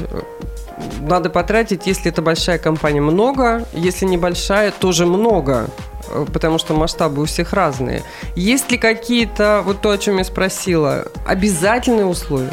Надо 0.99 1.29
потратить, 1.29 1.87
если 1.87 2.11
это 2.11 2.21
большая 2.21 2.57
компания, 2.57 3.01
много, 3.01 3.65
если 3.73 4.05
небольшая, 4.05 4.71
тоже 4.71 5.05
много 5.05 5.67
э, 6.09 6.25
потому 6.31 6.57
что 6.57 6.73
масштабы 6.73 7.21
у 7.21 7.25
всех 7.25 7.53
разные. 7.53 8.03
Есть 8.35 8.71
ли 8.71 8.77
какие-то, 8.77 9.61
вот 9.65 9.81
то, 9.81 9.91
о 9.91 9.97
чем 9.97 10.17
я 10.17 10.23
спросила, 10.23 11.05
обязательные 11.25 12.05
условия? 12.05 12.51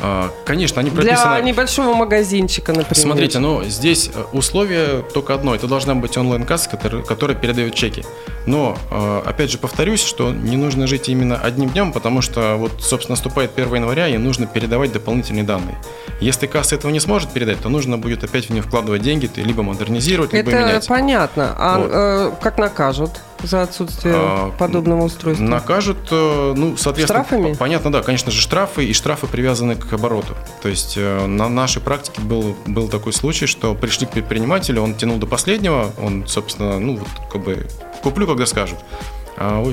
А, 0.00 0.30
Конечно, 0.44 0.80
они 0.80 0.90
прописаны... 0.90 1.36
Для 1.36 1.40
небольшого 1.44 1.94
магазинчика, 1.94 2.72
например. 2.72 2.96
Смотрите, 2.96 3.38
ну 3.38 3.62
здесь 3.64 4.10
э, 4.14 4.24
условие 4.32 5.02
только 5.14 5.34
одно. 5.34 5.54
Это 5.54 5.66
должна 5.66 5.94
быть 5.94 6.16
онлайн-касса, 6.16 6.68
которая, 6.68 7.02
которая 7.02 7.36
передает 7.36 7.74
чеки. 7.74 8.04
Но, 8.46 8.76
э, 8.90 9.22
опять 9.24 9.50
же, 9.50 9.58
повторюсь, 9.58 10.02
что 10.04 10.30
не 10.32 10.56
нужно 10.56 10.86
жить 10.86 11.08
именно 11.08 11.36
одним 11.38 11.70
днем, 11.70 11.92
потому 11.92 12.20
что, 12.20 12.56
вот, 12.56 12.72
собственно, 12.82 13.14
наступает 13.14 13.52
1 13.56 13.74
января, 13.76 14.08
и 14.08 14.18
нужно 14.18 14.46
передавать 14.46 14.92
дополнительные 14.92 15.44
данные. 15.44 15.78
Если 16.20 16.46
касса 16.46 16.74
этого 16.74 16.90
не 16.90 17.00
сможет 17.00 17.30
передать, 17.30 17.60
то 17.60 17.68
нужно 17.68 17.96
будет 17.96 18.22
опять 18.24 18.46
в 18.46 18.50
нее 18.50 18.62
вкладывать 18.62 19.02
деньги, 19.02 19.30
либо 19.36 19.62
модернизировать, 19.62 20.32
либо 20.32 20.50
Это 20.50 20.60
менять. 20.60 20.88
понятно. 20.88 21.54
А 21.56 21.78
Вот. 21.78 21.90
э, 21.92 22.30
как 22.42 22.58
накажут 22.58 23.10
за 23.42 23.62
отсутствие 23.62 24.14
А, 24.16 24.50
подобного 24.58 25.04
устройства? 25.04 25.44
Накажут, 25.44 25.98
ну, 26.10 26.76
соответственно, 26.78 27.24
Штрафами? 27.24 27.52
понятно, 27.54 27.92
да, 27.92 28.02
конечно 28.02 28.30
же, 28.30 28.40
штрафы, 28.40 28.86
и 28.86 28.92
штрафы 28.94 29.26
привязаны 29.26 29.74
к 29.76 29.83
обороту. 29.92 30.34
То 30.62 30.68
есть 30.68 30.94
э, 30.96 31.26
на 31.26 31.48
нашей 31.48 31.82
практике 31.82 32.20
был, 32.20 32.56
был 32.66 32.88
такой 32.88 33.12
случай, 33.12 33.46
что 33.46 33.74
пришли 33.74 34.06
к 34.06 34.10
предпринимателю, 34.10 34.82
он 34.82 34.94
тянул 34.94 35.18
до 35.18 35.26
последнего, 35.26 35.92
он, 36.00 36.26
собственно, 36.26 36.78
ну, 36.78 36.96
вот, 36.96 37.08
как 37.30 37.42
бы, 37.42 37.66
куплю, 38.02 38.26
когда 38.26 38.46
скажут. 38.46 38.78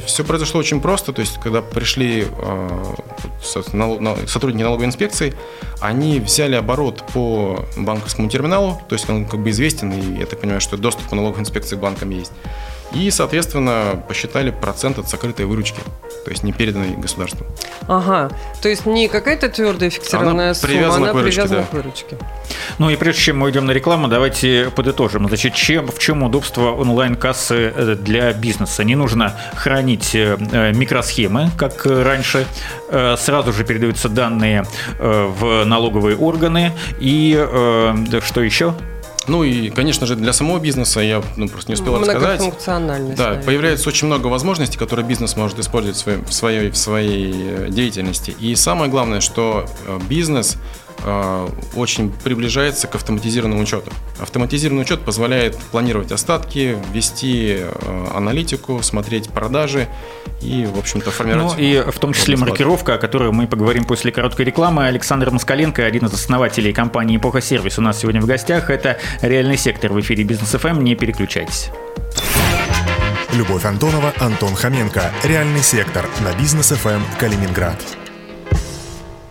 все 0.06 0.24
произошло 0.24 0.60
очень 0.60 0.82
просто, 0.82 1.14
то 1.14 1.22
есть, 1.22 1.40
когда 1.40 1.62
пришли 1.62 2.28
э, 2.30 2.96
сотрудники 3.42 4.64
налоговой 4.64 4.88
инспекции, 4.88 5.34
они 5.80 6.20
взяли 6.20 6.56
оборот 6.56 7.04
по 7.14 7.66
банковскому 7.78 8.30
терминалу, 8.30 8.82
то 8.88 8.94
есть 8.94 9.10
он 9.10 9.26
как 9.26 9.40
бы 9.42 9.50
известен, 9.50 9.92
и 9.92 10.20
я 10.20 10.26
так 10.26 10.40
понимаю, 10.40 10.62
что 10.62 10.78
доступ 10.78 11.10
по 11.10 11.16
налоговой 11.16 11.42
инспекции 11.42 11.76
к 11.76 11.80
банкам 11.80 12.10
есть. 12.10 12.32
И, 12.94 13.10
соответственно, 13.10 14.04
посчитали 14.08 14.52
процент 14.52 15.00
от 15.00 15.10
сокрытой 15.10 15.46
выручки, 15.46 15.80
то 16.26 16.32
есть 16.32 16.44
не 16.44 16.52
переданной 16.52 16.96
государству. 16.98 17.46
Ага, 17.88 18.30
то 18.62 18.70
есть 18.70 18.86
не 18.86 19.08
какая-то 19.08 19.50
твердая 19.50 19.90
фиксированная 19.90 20.48
Она 20.48 20.54
сумма, 20.54 20.74
привязана 20.74 21.04
она 21.04 21.12
к 21.12 21.16
выручке, 21.16 21.42
привязана 21.42 21.62
да. 21.62 21.68
к 21.68 21.74
выручке. 21.74 22.18
Ну 22.80 22.90
и 22.90 22.96
прежде 22.96 23.22
чем 23.22 23.40
мы 23.40 23.50
идем 23.50 23.66
на 23.66 23.72
рекламу, 23.72 24.08
давайте 24.08 24.72
подытожим. 24.76 25.28
Значит, 25.28 25.54
чем, 25.56 25.88
в 25.88 26.00
чем 26.00 26.24
удобство 26.24 26.72
онлайн-кассы 26.72 27.74
э, 27.76 27.96
для 27.96 28.34
бизнеса? 28.34 28.84
Не 28.84 28.96
нужно 28.96 29.36
хранить 29.56 30.14
э, 30.14 30.38
э, 30.52 30.74
микросхемы, 30.74 31.50
как 31.58 31.86
раньше. 31.86 32.46
Сразу 33.18 33.54
же 33.54 33.64
передаются 33.64 34.10
данные 34.10 34.66
в 35.00 35.64
налоговые 35.64 36.18
органы. 36.18 36.74
И 37.00 37.34
что 38.22 38.42
еще? 38.42 38.76
Ну 39.28 39.44
и, 39.44 39.70
конечно 39.70 40.08
же, 40.08 40.16
для 40.16 40.34
самого 40.34 40.60
бизнеса, 40.60 41.00
я 41.00 41.22
ну, 41.38 41.48
просто 41.48 41.72
не 41.72 41.76
успел 41.76 42.00
рассказать, 42.00 42.40
Многофункциональность. 42.40 43.18
Да, 43.18 43.24
наверное. 43.26 43.46
появляется 43.46 43.90
очень 43.90 44.08
много 44.08 44.28
возможностей, 44.28 44.78
которые 44.78 45.06
бизнес 45.06 45.36
может 45.36 45.60
использовать 45.60 46.04
в 46.28 46.34
своей, 46.34 46.72
в 46.72 46.78
своей, 46.78 47.34
э, 47.36 47.68
деятельности. 47.70 48.36
И 48.40 48.56
самое 48.56 48.90
главное, 48.90 49.22
что 49.22 49.66
э, 49.86 50.00
бизнес 50.10 50.58
очень 51.76 52.12
приближается 52.12 52.88
к 52.88 52.96
автоматизированному 52.96 53.62
учету. 53.62 53.92
Автоматизированный 54.20 54.84
учет 54.84 55.02
позволяет 55.02 55.58
планировать 55.72 56.12
остатки, 56.12 56.78
вести 56.94 57.58
э, 57.60 58.08
аналитику, 58.14 58.82
смотреть 58.84 59.30
продажи 59.30 59.88
и, 60.42 60.66
в 60.66 60.78
общем-то, 60.78 61.08
Ну 61.08 61.12
формировать... 61.12 61.60
и 61.60 61.84
в 61.86 61.98
том 62.00 62.14
числе 62.14 62.38
маркировка, 62.38 62.96
о 62.96 62.98
которой 62.98 63.32
мы 63.32 63.48
поговорим 63.48 63.84
после 63.84 64.12
короткой 64.12 64.46
рекламы. 64.46 64.86
Александр 64.88 65.32
Москаленко, 65.32 65.84
один 65.84 66.06
из 66.06 66.14
основателей 66.14 66.74
компании 66.74 67.18
«Эпоха 67.18 67.42
Сервис» 67.42 67.80
у 67.80 67.82
нас 67.82 68.00
сегодня 68.00 68.22
в 68.22 68.26
гостях. 68.26 68.70
Это 68.70 68.98
«Реальный 69.22 69.58
сектор» 69.58 69.92
в 69.92 70.00
эфире 70.00 70.24
«Бизнес 70.24 70.50
ФМ». 70.50 70.84
Не 70.84 70.96
переключайтесь. 70.96 71.70
Любовь 73.34 73.64
Антонова, 73.66 74.14
Антон 74.20 74.56
Хоменко. 74.56 75.12
Реальный 75.24 75.62
сектор 75.62 76.06
на 76.22 76.38
Business 76.38 76.70
FM 76.70 77.02
Калининград. 77.18 78.01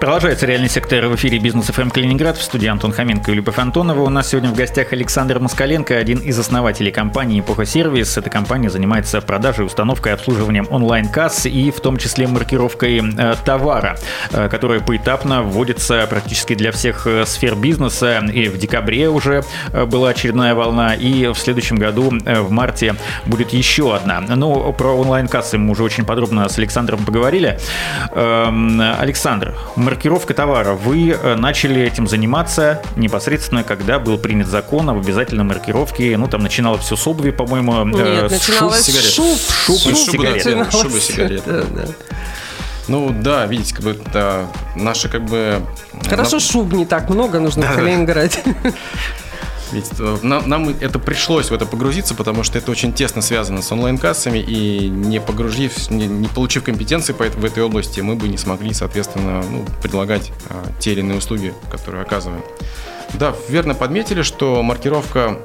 Продолжается 0.00 0.46
реальный 0.46 0.68
сектор 0.68 1.06
в 1.06 1.16
эфире 1.16 1.40
Business 1.40 1.66
FM 1.66 1.90
Калининград 1.90 2.36
в 2.36 2.42
студии 2.42 2.68
Антон 2.68 2.92
Хоменко 2.92 3.32
и 3.32 3.34
Любовь 3.34 3.58
Антонова. 3.58 4.02
У 4.02 4.08
нас 4.08 4.28
сегодня 4.28 4.48
в 4.50 4.54
гостях 4.54 4.92
Александр 4.92 5.40
Москаленко, 5.40 5.96
один 5.96 6.18
из 6.18 6.38
основателей 6.38 6.92
компании 6.92 7.40
Эпоха 7.40 7.66
Сервис. 7.66 8.16
Эта 8.16 8.30
компания 8.30 8.70
занимается 8.70 9.20
продажей, 9.20 9.66
установкой 9.66 10.14
обслуживанием 10.14 10.68
онлайн-касс 10.70 11.46
и 11.46 11.72
в 11.72 11.80
том 11.80 11.96
числе 11.96 12.28
маркировкой 12.28 13.02
э, 13.02 13.34
товара, 13.44 13.98
э, 14.30 14.48
которая 14.48 14.78
поэтапно 14.78 15.42
вводится 15.42 16.06
практически 16.08 16.54
для 16.54 16.70
всех 16.70 17.04
э, 17.08 17.26
сфер 17.26 17.56
бизнеса. 17.56 18.22
И 18.32 18.46
в 18.46 18.56
декабре 18.56 19.08
уже 19.08 19.42
была 19.72 20.10
очередная 20.10 20.54
волна, 20.54 20.94
и 20.94 21.26
в 21.26 21.34
следующем 21.34 21.74
году, 21.74 22.12
в 22.24 22.50
марте, 22.52 22.94
будет 23.26 23.52
еще 23.52 23.96
одна. 23.96 24.20
Ну, 24.20 24.72
про 24.74 24.92
онлайн-кассы 24.92 25.58
мы 25.58 25.72
уже 25.72 25.82
очень 25.82 26.04
подробно 26.04 26.48
с 26.48 26.56
Александром 26.56 27.04
поговорили. 27.04 27.58
Эм, 28.12 28.80
Александр, 28.80 29.56
маркировка 29.88 30.34
товара. 30.34 30.74
Вы 30.74 31.10
э, 31.12 31.34
начали 31.36 31.80
этим 31.80 32.06
заниматься 32.06 32.82
непосредственно, 32.96 33.64
когда 33.64 33.98
был 33.98 34.18
принят 34.18 34.46
закон 34.46 34.90
об 34.90 34.98
обязательной 34.98 35.44
маркировке. 35.44 36.14
Ну, 36.18 36.28
там 36.28 36.42
начиналось 36.42 36.82
все 36.82 36.94
с 36.94 37.06
обуви, 37.06 37.30
по-моему. 37.30 37.84
Нет, 37.86 38.06
э, 38.06 38.28
с 38.28 38.32
начиналось 38.32 39.14
шуб, 39.14 39.38
шуб. 39.38 39.78
шуб 39.78 39.92
и 39.92 39.96
Шубы, 39.96 40.12
сигарет. 40.12 40.44
да, 40.44 40.50
начиналось 40.56 40.72
шубы, 40.82 41.00
сигарет. 41.00 41.46
это, 41.48 41.64
да. 41.64 41.84
Ну 42.88 43.10
да, 43.18 43.46
видите, 43.46 43.74
как 43.74 43.84
бы 43.84 43.90
это 43.92 44.46
наши 44.76 45.08
как 45.08 45.24
бы... 45.24 45.62
Хорошо, 46.06 46.32
нам- 46.32 46.40
шуб 46.40 46.72
не 46.74 46.84
так 46.84 47.08
много 47.08 47.40
нужно 47.40 47.66
в 47.66 47.74
Калининграде. 47.74 48.40
Ведь 49.72 49.90
э, 49.98 50.16
нам, 50.22 50.48
нам 50.48 50.68
это 50.68 50.98
пришлось 50.98 51.50
в 51.50 51.54
это 51.54 51.66
погрузиться, 51.66 52.14
потому 52.14 52.42
что 52.42 52.58
это 52.58 52.70
очень 52.70 52.92
тесно 52.92 53.22
связано 53.22 53.62
с 53.62 53.70
онлайн-кассами, 53.70 54.38
и 54.38 54.88
не 54.88 55.20
погрузив, 55.20 55.90
не, 55.90 56.06
не 56.06 56.28
получив 56.28 56.64
компетенции 56.64 57.12
по, 57.12 57.24
в 57.24 57.44
этой 57.44 57.62
области, 57.62 58.00
мы 58.00 58.14
бы 58.16 58.28
не 58.28 58.38
смогли, 58.38 58.72
соответственно, 58.72 59.42
ну, 59.42 59.64
предлагать 59.82 60.32
а, 60.48 60.64
те 60.78 60.92
или 60.92 61.00
иные 61.00 61.18
услуги, 61.18 61.52
которые 61.70 62.02
оказываем. 62.02 62.42
Да, 63.14 63.34
верно 63.48 63.74
подметили, 63.74 64.22
что 64.22 64.62
маркировка 64.62 65.38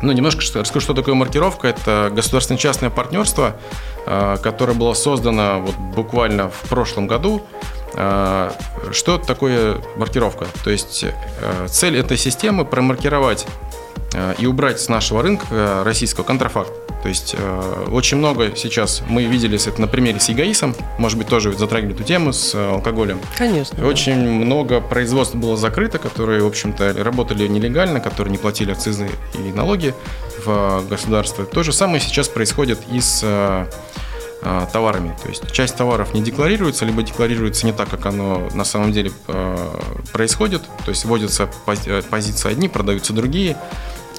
ну, 0.00 0.12
немножко 0.12 0.42
расскажу, 0.58 0.80
что 0.80 0.94
такое 0.94 1.14
маркировка. 1.14 1.68
Это 1.68 2.10
государственно-частное 2.14 2.90
партнерство, 2.90 3.56
э, 4.06 4.36
которое 4.42 4.74
было 4.74 4.94
создано 4.94 5.60
вот 5.60 5.74
буквально 5.76 6.50
в 6.50 6.68
прошлом 6.68 7.06
году. 7.06 7.42
Э, 7.94 8.50
Что 8.92 9.18
такое 9.18 9.78
маркировка? 9.96 10.46
То 10.64 10.70
есть 10.70 11.04
э, 11.04 11.66
цель 11.68 11.96
этой 11.98 12.16
системы 12.16 12.64
промаркировать 12.64 13.46
э, 14.14 14.34
и 14.38 14.46
убрать 14.46 14.80
с 14.80 14.88
нашего 14.88 15.22
рынка 15.22 15.82
российского 15.84 16.24
контрафакт. 16.24 16.70
То 17.02 17.08
есть 17.08 17.36
очень 17.92 18.16
много 18.16 18.56
сейчас 18.56 19.02
мы 19.08 19.22
видели 19.22 19.56
с- 19.56 19.68
это 19.68 19.80
на 19.80 19.86
примере 19.86 20.18
с 20.18 20.28
ЕГАИСом, 20.30 20.74
может 20.98 21.16
быть, 21.16 21.28
тоже 21.28 21.56
затрагивали 21.56 21.94
эту 21.94 22.02
тему 22.02 22.32
с 22.32 22.52
алкоголем. 22.56 23.20
Конечно. 23.36 23.78
да. 23.78 23.86
Очень 23.86 24.18
много 24.18 24.80
производств 24.80 25.36
было 25.36 25.56
закрыто, 25.56 25.98
которые, 25.98 26.42
в 26.42 26.46
общем-то, 26.48 26.92
работали 27.04 27.46
нелегально, 27.46 28.00
которые 28.00 28.32
не 28.32 28.38
платили 28.38 28.72
акцизы 28.72 29.08
и 29.34 29.52
налоги 29.52 29.94
в 30.44 30.82
государство. 30.90 31.44
То 31.44 31.62
же 31.62 31.72
самое 31.72 32.00
сейчас 32.00 32.28
происходит 32.28 32.80
и 32.90 33.00
с 33.00 33.24
э, 34.42 34.66
товарами. 34.72 35.16
То 35.22 35.28
есть 35.28 35.50
часть 35.52 35.76
товаров 35.76 36.14
не 36.14 36.22
декларируется, 36.22 36.84
либо 36.84 37.02
декларируется 37.02 37.66
не 37.66 37.72
так, 37.72 37.88
как 37.88 38.06
оно 38.06 38.48
на 38.54 38.64
самом 38.64 38.92
деле 38.92 39.12
э, 39.26 39.80
происходит. 40.12 40.62
То 40.84 40.90
есть 40.90 41.04
вводятся 41.04 41.48
э, 41.86 42.02
позиции 42.02 42.50
одни, 42.50 42.68
продаются 42.68 43.12
другие. 43.12 43.56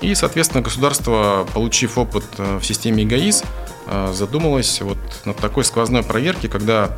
И, 0.02 0.16
соответственно, 0.16 0.64
государство, 0.64 1.46
получив 1.54 1.98
опыт 1.98 2.24
в 2.38 2.64
системе 2.64 3.04
ЕГАИС, 3.04 3.44
задумалось 4.14 4.80
вот 4.80 4.98
над 5.26 5.36
такой 5.38 5.66
сквозной 5.66 6.04
проверки, 6.04 6.48
когда 6.48 6.96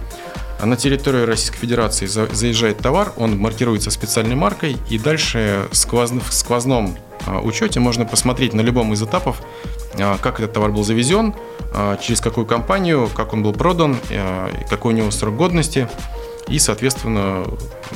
на 0.65 0.75
территорию 0.75 1.25
Российской 1.25 1.57
Федерации 1.57 2.05
за- 2.05 2.27
заезжает 2.33 2.77
товар, 2.79 3.13
он 3.17 3.37
маркируется 3.37 3.91
специальной 3.91 4.35
маркой, 4.35 4.77
и 4.89 4.97
дальше 4.97 5.67
в 5.71 5.75
сквозном 5.75 6.97
а, 7.25 7.39
учете 7.39 7.79
можно 7.79 8.05
посмотреть 8.05 8.53
на 8.53 8.61
любом 8.61 8.93
из 8.93 9.01
этапов, 9.03 9.41
а, 9.99 10.17
как 10.17 10.39
этот 10.39 10.53
товар 10.53 10.71
был 10.71 10.83
завезен, 10.83 11.35
а, 11.73 11.97
через 11.97 12.19
какую 12.19 12.45
компанию, 12.45 13.09
как 13.15 13.33
он 13.33 13.43
был 13.43 13.53
продан, 13.53 13.97
а, 14.11 14.49
какой 14.69 14.93
у 14.93 14.97
него 14.97 15.11
срок 15.11 15.35
годности. 15.35 15.87
И, 16.47 16.59
соответственно, 16.59 17.45
э, 17.45 17.95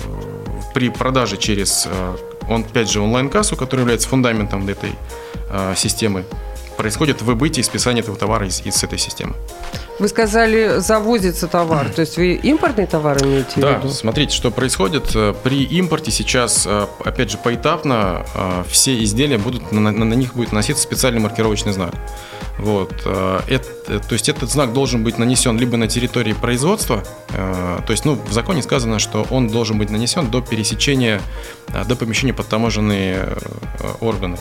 при 0.74 0.90
продаже 0.90 1.36
через, 1.36 1.88
э, 1.88 2.18
он, 2.48 2.62
опять 2.62 2.90
же, 2.90 3.02
онлайн-кассу, 3.02 3.56
которая 3.58 3.84
является 3.84 4.08
фундаментом 4.08 4.68
этой 4.68 4.92
э, 5.50 5.74
системы, 5.76 6.24
происходит 6.78 7.22
выбытие 7.22 7.62
и 7.62 7.64
списание 7.64 8.02
этого 8.04 8.18
товара 8.18 8.48
из, 8.48 8.62
из 8.66 8.84
этой 8.84 8.98
системы. 9.00 9.34
Вы 9.98 10.10
сказали, 10.10 10.80
завозится 10.80 11.48
товар. 11.48 11.90
То 11.90 12.02
есть 12.02 12.18
вы 12.18 12.34
импортный 12.34 12.86
товар 12.86 13.18
имеете 13.24 13.52
в 13.56 13.60
Да, 13.60 13.78
виду? 13.78 13.90
смотрите, 13.90 14.36
что 14.36 14.52
происходит. 14.52 15.16
Э, 15.16 15.34
При 15.44 15.64
импорте 15.64 16.12
сейчас, 16.12 16.66
э, 16.68 16.86
опять 17.06 17.32
же, 17.32 17.38
поэтапно 17.38 18.26
э, 18.36 18.64
все 18.70 19.02
изделия 19.04 19.38
будут, 19.38 19.72
на, 19.72 19.80
на- 19.92 20.14
них 20.16 20.34
будет 20.36 20.52
наноситься 20.52 20.84
специальный 20.84 21.22
маркировочный 21.22 21.72
знак. 21.72 21.94
Вот. 22.58 22.94
это- 23.06 24.00
то 24.00 24.14
есть 24.14 24.30
этот 24.30 24.50
знак 24.50 24.72
должен 24.72 25.04
быть 25.04 25.18
нанесен 25.18 25.58
либо 25.58 25.76
на 25.76 25.88
территории 25.90 26.32
производства, 26.32 27.04
то 27.28 27.84
есть, 27.90 28.06
ну, 28.06 28.14
в 28.16 28.32
законе 28.32 28.64
сказано, 28.64 28.98
что 28.98 29.28
он 29.30 29.50
должен 29.50 29.78
быть 29.78 29.90
нанесен 29.90 30.32
до 30.32 30.40
пересечения, 30.42 31.22
до 31.86 31.98
помещения 31.98 32.34
под 32.34 32.48
таможенные 32.48 33.28
органы. 34.00 34.38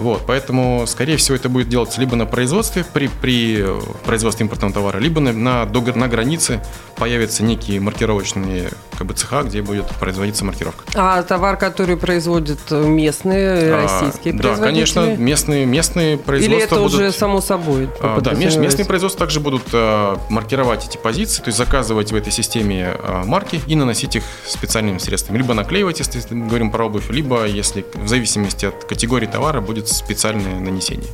Вот, 0.00 0.22
поэтому, 0.26 0.84
скорее 0.86 1.18
всего, 1.18 1.36
это 1.36 1.50
будет 1.50 1.68
делаться 1.68 2.00
либо 2.00 2.16
на 2.16 2.24
производстве, 2.24 2.86
при, 2.90 3.08
при 3.08 3.58
э, 3.58 3.80
производстве 4.06 4.44
импортного 4.44 4.72
товара, 4.72 4.98
либо 4.98 5.20
на, 5.20 5.32
на, 5.32 5.66
на 5.66 6.08
границе 6.08 6.64
появятся 6.96 7.44
некие 7.44 7.80
маркировочные 7.80 8.70
как 9.00 9.06
бы, 9.06 9.14
цеха, 9.14 9.42
где 9.44 9.62
будет 9.62 9.86
производиться 9.98 10.44
маркировка. 10.44 10.84
А 10.94 11.22
товар, 11.22 11.56
который 11.56 11.96
производят 11.96 12.58
местные, 12.70 13.72
А, 13.72 13.82
российские 13.82 14.34
Да, 14.34 14.42
производители? 14.42 14.66
конечно, 14.66 15.16
местные, 15.22 15.64
местные 15.64 16.12
Или 16.16 16.20
производства 16.22 16.74
это 16.74 16.82
будут... 16.82 16.94
уже 17.00 17.12
само 17.12 17.40
собой? 17.40 17.88
А, 18.02 18.20
Да, 18.20 18.34
местные 18.34 18.84
производства 18.84 19.20
также 19.20 19.40
будут 19.40 19.62
э, 19.72 20.16
маркировать 20.28 20.86
эти 20.86 20.98
позиции, 20.98 21.40
то 21.40 21.48
есть 21.48 21.56
заказывать 21.56 22.12
в 22.12 22.14
этой 22.14 22.30
системе 22.30 22.94
э, 22.98 23.22
марки 23.24 23.62
и 23.66 23.74
наносить 23.74 24.16
их 24.16 24.22
специальными 24.46 24.98
средствами. 24.98 25.38
Либо 25.38 25.54
наклеивать, 25.54 25.98
если 26.00 26.20
говорим 26.34 26.70
про 26.70 26.84
обувь, 26.84 27.08
либо, 27.08 27.46
если 27.46 27.86
в 27.94 28.06
зависимости 28.06 28.66
от 28.66 28.84
категории 28.84 29.26
товара, 29.26 29.62
будет 29.62 29.88
специальное 29.88 30.60
нанесение. 30.60 31.08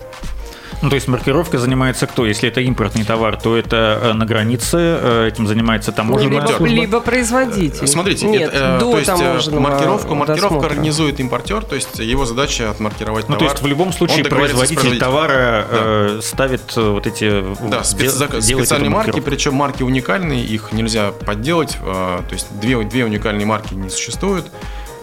Ну, 0.82 0.90
то 0.90 0.94
есть 0.94 1.08
маркировка 1.08 1.58
занимается 1.58 2.06
кто? 2.06 2.26
Если 2.26 2.48
это 2.48 2.60
импортный 2.60 3.04
товар, 3.04 3.40
то 3.40 3.56
это 3.56 3.98
э, 4.02 4.12
на 4.12 4.26
границе 4.26 4.76
э, 4.78 5.28
этим 5.28 5.46
занимается 5.46 5.90
таможенная 5.90 6.40
либо, 6.40 6.46
служба. 6.46 6.66
либо 6.66 7.00
производитель. 7.00 7.86
Смотрите, 7.86 8.26
Нет, 8.26 8.52
это, 8.52 8.76
э, 8.76 8.78
до 8.80 8.92
то 8.92 8.98
есть 8.98 9.48
э, 9.48 9.58
маркировку, 9.58 10.14
маркировку 10.14 10.60
организует 10.64 11.18
импортер, 11.18 11.64
то 11.64 11.74
есть 11.76 11.98
его 11.98 12.24
задача 12.26 12.70
отмаркировать 12.70 13.28
Ну, 13.28 13.34
то 13.34 13.38
товар. 13.40 13.52
есть 13.54 13.62
в 13.62 13.66
любом 13.66 13.92
случае 13.92 14.24
производитель 14.24 14.98
товара 14.98 15.66
э, 15.70 16.20
ставит 16.22 16.62
э, 16.76 16.90
вот 16.90 17.06
эти... 17.06 17.42
Да, 17.68 17.80
спецзак- 17.80 18.40
специальные 18.40 18.90
марки, 18.90 19.20
причем 19.20 19.54
марки 19.54 19.82
уникальные, 19.82 20.44
их 20.44 20.72
нельзя 20.72 21.10
подделать, 21.10 21.78
э, 21.82 22.20
то 22.28 22.32
есть 22.32 22.46
две, 22.60 22.82
две 22.84 23.04
уникальные 23.04 23.46
марки 23.46 23.74
не 23.74 23.88
существуют, 23.88 24.46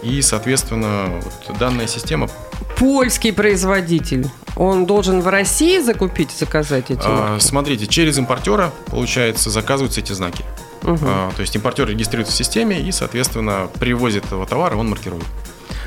и, 0.04 0.22
соответственно, 0.22 1.20
вот 1.22 1.58
данная 1.58 1.86
система 1.86 2.28
Польский 2.76 3.32
производитель. 3.32 4.28
Он 4.56 4.86
должен 4.86 5.20
в 5.20 5.28
России 5.28 5.78
закупить, 5.80 6.30
заказать 6.30 6.90
эти 6.90 7.02
А, 7.04 7.30
марки? 7.30 7.44
Смотрите, 7.44 7.86
через 7.86 8.18
импортера, 8.18 8.72
получается, 8.86 9.50
заказываются 9.50 10.00
эти 10.00 10.12
знаки. 10.12 10.44
А, 10.82 11.32
То 11.34 11.40
есть 11.40 11.56
импортер 11.56 11.88
регистрируется 11.88 12.34
в 12.34 12.36
системе 12.36 12.80
и, 12.80 12.92
соответственно, 12.92 13.68
привозит 13.80 14.26
этого 14.26 14.46
товара, 14.46 14.76
он 14.76 14.90
маркирует. 14.90 15.24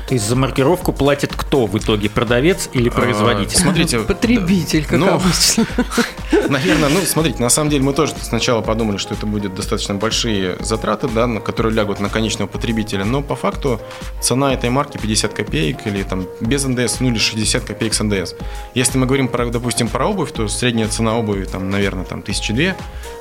То 0.08 0.14
есть 0.14 0.26
за 0.26 0.36
маркировку 0.36 0.94
платит 0.94 1.34
кто 1.36 1.66
в 1.66 1.76
итоге? 1.76 2.08
Продавец 2.08 2.70
или 2.72 2.88
А, 2.88 2.92
производитель? 2.92 3.58
Смотрите, 3.58 3.98
Потребитель, 4.08 4.86
как 4.86 4.98
Ну, 4.98 5.12
обычно. 5.14 5.66
Наверное, 6.48 6.88
ну, 6.88 7.02
смотрите, 7.04 7.42
на 7.42 7.50
самом 7.50 7.68
деле 7.68 7.82
мы 7.84 7.92
тоже 7.92 8.14
сначала 8.22 8.62
подумали, 8.62 8.96
что 8.96 9.12
это 9.12 9.26
будет 9.26 9.54
достаточно 9.54 9.94
большие 9.94 10.56
затраты, 10.60 11.08
да, 11.08 11.26
на- 11.26 11.40
которые 11.40 11.74
лягут 11.74 12.00
на 12.00 12.08
конечного 12.08 12.48
потребителя, 12.48 13.04
но 13.04 13.20
по 13.20 13.36
факту 13.36 13.80
цена 14.22 14.54
этой 14.54 14.70
марки 14.70 14.96
50 14.96 15.34
копеек 15.34 15.86
или 15.86 16.02
там 16.04 16.26
без 16.40 16.64
НДС, 16.64 17.00
ну 17.00 17.08
или 17.08 17.18
60 17.18 17.64
копеек 17.64 17.92
с 17.92 18.02
НДС. 18.02 18.34
Если 18.74 18.96
мы 18.96 19.04
говорим, 19.04 19.28
про, 19.28 19.44
допустим, 19.50 19.88
про 19.88 20.06
обувь, 20.06 20.32
то 20.32 20.48
средняя 20.48 20.88
цена 20.88 21.18
обуви, 21.18 21.44
там, 21.44 21.68
наверное, 21.68 22.04
там, 22.04 22.22
тысячи 22.22 22.54
две, 22.54 22.76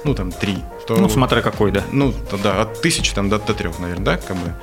ну, 0.05 0.15
там, 0.15 0.31
три. 0.31 0.57
То, 0.87 0.95
Ну, 0.95 1.09
смотря 1.09 1.41
какой, 1.41 1.71
да. 1.71 1.83
Ну, 1.91 2.13
то 2.13 2.37
да, 2.37 2.61
от 2.61 2.81
тысячи 2.81 3.13
там, 3.13 3.27
до, 3.27 3.39
до 3.39 3.53
трех, 3.53 3.77
наверное, 3.79 4.05
да, 4.05 4.17
как 4.17 4.37
бы. 4.37 4.53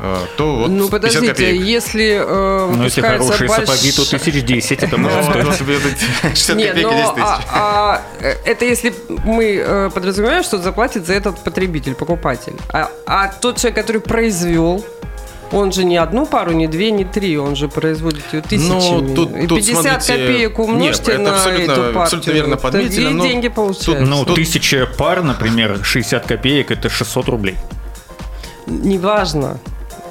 Э, 0.00 0.16
То 0.36 0.56
вот 0.56 0.68
Ну, 0.70 0.88
50 0.88 0.90
подождите, 0.90 1.28
копеек. 1.28 1.62
если 1.62 2.18
э, 2.20 2.70
Ну, 2.74 2.84
если 2.84 3.00
хорошие 3.00 3.48
больш- 3.48 3.60
сапоги, 3.66 3.92
то 3.92 4.04
тысяч 4.10 4.44
десять, 4.44 4.82
это 4.82 4.96
Ну, 4.98 5.08
может 5.08 5.24
стоить. 5.24 5.44
вот 5.46 5.56
тебе 5.58 5.76
это 5.76 5.88
60 6.36 6.56
Нет, 6.56 6.68
копеек 6.70 6.86
и 6.86 6.90
но 6.90 6.98
10 6.98 7.14
тысяч. 7.14 7.24
а, 7.24 7.40
а, 7.52 8.02
э, 8.20 8.34
это 8.44 8.64
если 8.64 8.92
мы 9.24 9.44
э, 9.64 9.90
подразумеваем, 9.94 10.42
что 10.42 10.58
заплатит 10.58 11.06
за 11.06 11.14
этот 11.14 11.38
потребитель, 11.38 11.94
покупатель. 11.94 12.54
А, 12.72 12.90
а 13.06 13.28
тот 13.28 13.56
человек, 13.58 13.76
который 13.76 14.00
произвел, 14.00 14.84
он 15.52 15.70
же 15.72 15.84
не 15.84 15.96
одну 15.96 16.26
пару, 16.26 16.50
не 16.52 16.66
две, 16.66 16.90
не 16.90 17.04
три, 17.04 17.38
он 17.38 17.54
же 17.54 17.68
производит 17.68 18.24
ее 18.32 18.40
тысячами. 18.42 19.00
Ну, 19.06 19.14
тут- 19.14 19.32
тут, 19.48 19.58
50 19.58 20.02
смотрите, 20.02 20.12
копеек 20.12 20.58
умножьте 20.58 21.12
нет, 21.12 21.20
это 21.20 21.22
на 21.22 21.34
абсолютно- 21.36 21.72
эту 21.72 21.82
партию. 21.82 22.02
абсолютно 22.02 22.30
верно 22.32 22.56
подметили, 22.56 23.08
но 23.08 23.24
деньги 23.26 23.48
получаются. 23.48 24.04
Ну, 24.10 24.24
Тут- 24.24 24.34
тысяча 24.36 24.86
пар, 24.98 25.22
например, 25.22 25.78
60 25.84 26.26
копеек, 26.26 26.72
это 26.72 26.88
600 26.90 27.28
рублей. 27.28 27.56
Неважно. 28.66 29.58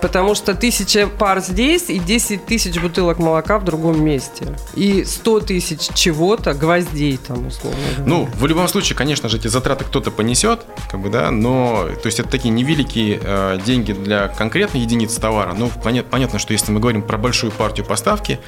Потому 0.04 0.36
что 0.36 0.54
тысяча 0.54 1.08
пар 1.08 1.40
здесь 1.40 1.90
и 1.90 1.98
10 1.98 2.46
тысяч 2.46 2.78
бутылок 2.78 3.20
молока 3.20 3.58
в 3.58 3.64
другом 3.64 4.04
месте. 4.04 4.54
И 4.76 5.06
100 5.06 5.40
тысяч 5.40 5.88
чего-то, 5.94 6.54
гвоздей 6.54 7.16
там, 7.16 7.48
условно 7.48 7.80
говоря. 7.96 8.04
Ну, 8.06 8.30
в 8.36 8.46
любом 8.46 8.68
случае, 8.68 8.98
конечно 8.98 9.30
же, 9.30 9.38
эти 9.38 9.48
затраты 9.48 9.86
кто-то 9.86 10.12
понесет, 10.12 10.66
как 10.92 11.00
бы, 11.00 11.08
да, 11.10 11.32
но, 11.32 11.88
то 12.02 12.08
есть 12.08 12.20
это 12.20 12.28
такие 12.28 12.50
невеликие 12.50 13.18
э, 13.24 13.60
деньги 13.66 13.94
для 13.94 14.28
конкретной 14.28 14.82
единицы 14.82 15.22
товара. 15.22 15.56
Ну, 15.58 15.72
понят- 15.82 16.10
понятно, 16.10 16.38
что 16.38 16.52
если 16.52 16.74
мы 16.74 16.82
говорим 16.82 17.02
про 17.02 17.18
большую 17.18 17.54
партию 17.54 17.86
поставки, 17.86 18.42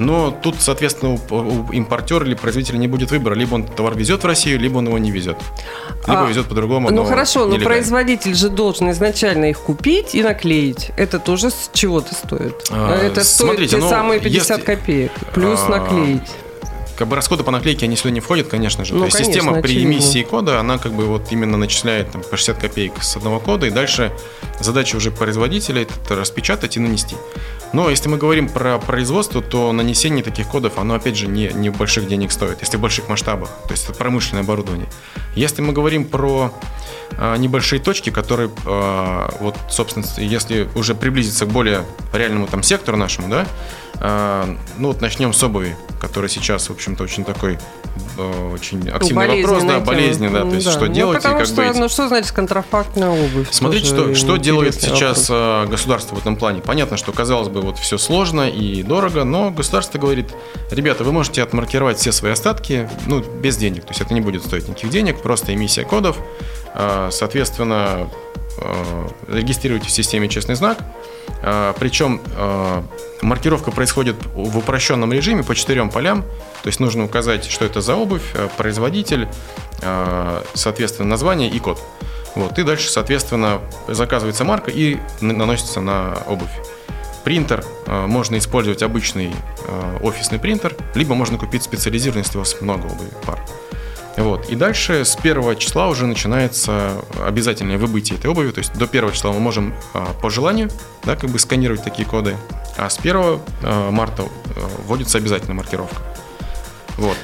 Но 0.00 0.30
тут, 0.30 0.56
соответственно, 0.58 1.12
у, 1.30 1.34
у 1.36 1.72
импортера 1.72 2.24
или 2.24 2.34
производителя 2.34 2.78
не 2.78 2.88
будет 2.88 3.10
выбора. 3.10 3.34
Либо 3.34 3.54
он 3.54 3.64
товар 3.64 3.94
везет 3.94 4.22
в 4.22 4.26
Россию, 4.26 4.58
либо 4.58 4.78
он 4.78 4.86
его 4.86 4.96
не 4.96 5.10
везет. 5.10 5.36
Либо 6.06 6.22
А, 6.24 6.26
везет 6.26 6.46
по-другому. 6.46 6.90
Ну 6.90 7.04
хорошо, 7.04 7.44
но 7.44 7.58
производитель 7.58 8.34
же 8.34 8.48
должен 8.48 8.90
изначально 8.92 9.50
их 9.50 9.60
купить 9.60 10.14
и 10.14 10.22
наклеить. 10.22 10.90
Это 10.96 11.18
тоже 11.18 11.50
с 11.50 11.70
чего-то 11.74 12.14
стоит. 12.14 12.54
А, 12.70 12.96
Это 12.96 13.22
стоит 13.24 13.48
смотрите, 13.50 13.76
те 13.76 13.82
ну, 13.82 13.90
самые 13.90 14.20
50 14.20 14.58
если- 14.58 14.62
копеек. 14.64 15.12
Плюс 15.34 15.60
А, 15.66 15.68
наклеить. 15.68 16.30
Как 17.00 17.08
бы 17.08 17.16
расходы 17.16 17.44
по 17.44 17.50
наклейке, 17.50 17.86
они 17.86 17.96
сюда 17.96 18.10
не 18.10 18.20
входят, 18.20 18.48
конечно 18.48 18.84
же. 18.84 18.92
Ну, 18.92 19.00
То 19.00 19.04
есть 19.06 19.16
конечно, 19.16 19.32
система 19.32 19.62
при 19.62 19.82
эмиссии 19.82 20.22
кода, 20.22 20.60
она 20.60 20.76
как 20.76 20.92
бы 20.92 21.06
вот 21.06 21.28
именно 21.30 21.56
начисляет 21.56 22.10
там, 22.10 22.20
по 22.20 22.36
60 22.36 22.58
копеек 22.58 23.02
с 23.02 23.16
одного 23.16 23.40
кода, 23.40 23.66
и 23.66 23.70
дальше 23.70 24.12
задача 24.60 24.96
уже 24.96 25.10
производителя 25.10 25.80
это 25.80 26.14
распечатать 26.14 26.76
и 26.76 26.80
нанести. 26.80 27.16
Но 27.72 27.88
если 27.88 28.10
мы 28.10 28.18
говорим 28.18 28.50
про 28.50 28.78
производство, 28.78 29.40
то 29.40 29.72
нанесение 29.72 30.22
таких 30.22 30.48
кодов, 30.48 30.76
оно 30.76 30.92
опять 30.92 31.16
же 31.16 31.26
не, 31.26 31.48
не 31.54 31.70
больших 31.70 32.06
денег 32.06 32.32
стоит, 32.32 32.60
если 32.60 32.76
в 32.76 32.80
больших 32.80 33.08
масштабах, 33.08 33.48
то 33.66 33.70
есть 33.70 33.84
это 33.84 33.94
промышленное 33.94 34.42
оборудование. 34.42 34.86
Если 35.34 35.62
мы 35.62 35.72
говорим 35.72 36.04
про 36.04 36.52
небольшие 37.36 37.80
точки, 37.80 38.10
которые, 38.10 38.50
а, 38.66 39.32
вот, 39.40 39.56
собственно, 39.70 40.04
если 40.18 40.68
уже 40.74 40.94
приблизиться 40.94 41.44
к 41.46 41.48
более 41.48 41.84
реальному 42.12 42.46
там 42.46 42.62
сектору 42.62 42.96
нашему, 42.96 43.28
да, 43.28 43.46
а, 44.02 44.56
ну 44.78 44.88
вот 44.88 45.00
начнем 45.02 45.32
с 45.32 45.42
обуви, 45.42 45.76
которая 46.00 46.30
сейчас, 46.30 46.68
в 46.68 46.72
общем-то, 46.72 47.02
очень 47.04 47.22
такой 47.24 47.58
э, 48.16 48.50
очень 48.54 48.88
активный 48.88 49.42
вопрос, 49.42 49.62
да, 49.64 49.80
Болезненная 49.80 49.80
болезненный, 49.80 50.32
да, 50.32 50.40
то 50.48 50.54
есть 50.54 50.66
Да. 50.66 50.72
что 50.72 50.86
Ну, 50.86 50.92
делать 50.94 51.18
и 51.18 51.22
как 51.22 51.44
что, 51.44 51.56
быть. 51.56 51.74
Ну 51.76 51.88
что 51.90 52.08
значит 52.08 52.32
контрафактная 52.32 53.10
обувь? 53.10 53.48
Смотрите, 53.50 53.84
что, 53.86 54.14
что 54.14 54.36
делает 54.38 54.80
сейчас 54.80 55.28
вопрос. 55.28 55.66
э, 55.68 55.70
государство 55.70 56.14
в 56.14 56.18
этом 56.18 56.36
плане. 56.36 56.62
Понятно, 56.62 56.96
что, 56.96 57.12
казалось 57.12 57.48
бы, 57.48 57.60
вот 57.60 57.78
все 57.78 57.98
сложно 57.98 58.48
и 58.48 58.82
дорого, 58.82 59.24
но 59.24 59.50
государство 59.50 59.98
говорит, 59.98 60.30
ребята, 60.70 61.04
вы 61.04 61.12
можете 61.12 61.42
отмаркировать 61.42 61.98
все 61.98 62.12
свои 62.12 62.32
остатки, 62.32 62.88
ну, 63.06 63.20
без 63.20 63.58
денег. 63.58 63.82
То 63.82 63.90
есть 63.90 64.00
это 64.00 64.14
не 64.14 64.22
будет 64.22 64.42
стоить 64.46 64.66
никаких 64.66 64.88
денег, 64.88 65.20
просто 65.20 65.52
эмиссия 65.52 65.84
кодов. 65.84 66.16
Соответственно, 67.10 68.10
э, 68.58 69.08
регистрируйте 69.28 69.86
в 69.88 69.90
системе 69.90 70.28
честный 70.28 70.54
знак. 70.54 70.78
Э, 71.42 71.72
Причем 71.78 72.20
э, 72.36 72.82
маркировка 73.22 73.70
происходит 73.70 74.16
в 74.34 74.58
упрощенном 74.58 75.12
режиме 75.12 75.42
по 75.42 75.54
четырем 75.54 75.90
полям. 75.90 76.22
То 76.62 76.66
есть 76.66 76.80
нужно 76.80 77.04
указать, 77.04 77.44
что 77.44 77.64
это 77.64 77.80
за 77.80 77.96
обувь, 77.96 78.34
производитель, 78.58 79.28
соответственно, 80.52 81.08
название 81.08 81.48
и 81.48 81.58
код. 81.58 81.80
Вот, 82.34 82.58
и 82.58 82.62
дальше, 82.62 82.90
соответственно, 82.90 83.60
заказывается 83.88 84.44
марка 84.44 84.70
и 84.70 84.98
наносится 85.22 85.80
на 85.80 86.18
обувь. 86.26 86.50
Принтер 87.24 87.64
можно 87.86 88.36
использовать 88.36 88.82
обычный 88.82 89.32
офисный 90.02 90.38
принтер, 90.38 90.76
либо 90.94 91.14
можно 91.14 91.38
купить 91.38 91.62
специализированный, 91.62 92.24
если 92.24 92.36
у 92.36 92.40
вас 92.40 92.60
много 92.60 92.86
обуви 92.86 93.10
пар. 93.24 93.40
Вот. 94.20 94.50
И 94.50 94.54
дальше 94.54 95.04
с 95.04 95.16
первого 95.16 95.56
числа 95.56 95.88
уже 95.88 96.06
начинается 96.06 97.02
обязательное 97.24 97.78
выбытие 97.78 98.18
этой 98.18 98.30
обуви. 98.30 98.50
То 98.50 98.58
есть 98.58 98.72
до 98.74 98.86
первого 98.86 99.14
числа 99.14 99.32
мы 99.32 99.40
можем 99.40 99.74
э, 99.94 100.04
по 100.20 100.28
желанию 100.28 100.68
да, 101.04 101.16
как 101.16 101.30
бы 101.30 101.38
сканировать 101.38 101.82
такие 101.82 102.06
коды, 102.06 102.36
а 102.76 102.90
с 102.90 102.98
1 102.98 103.16
э, 103.16 103.90
марта 103.90 104.24
э, 104.24 104.26
вводится 104.86 105.16
обязательная 105.16 105.54
маркировка. 105.54 106.02
Вот. 106.98 107.16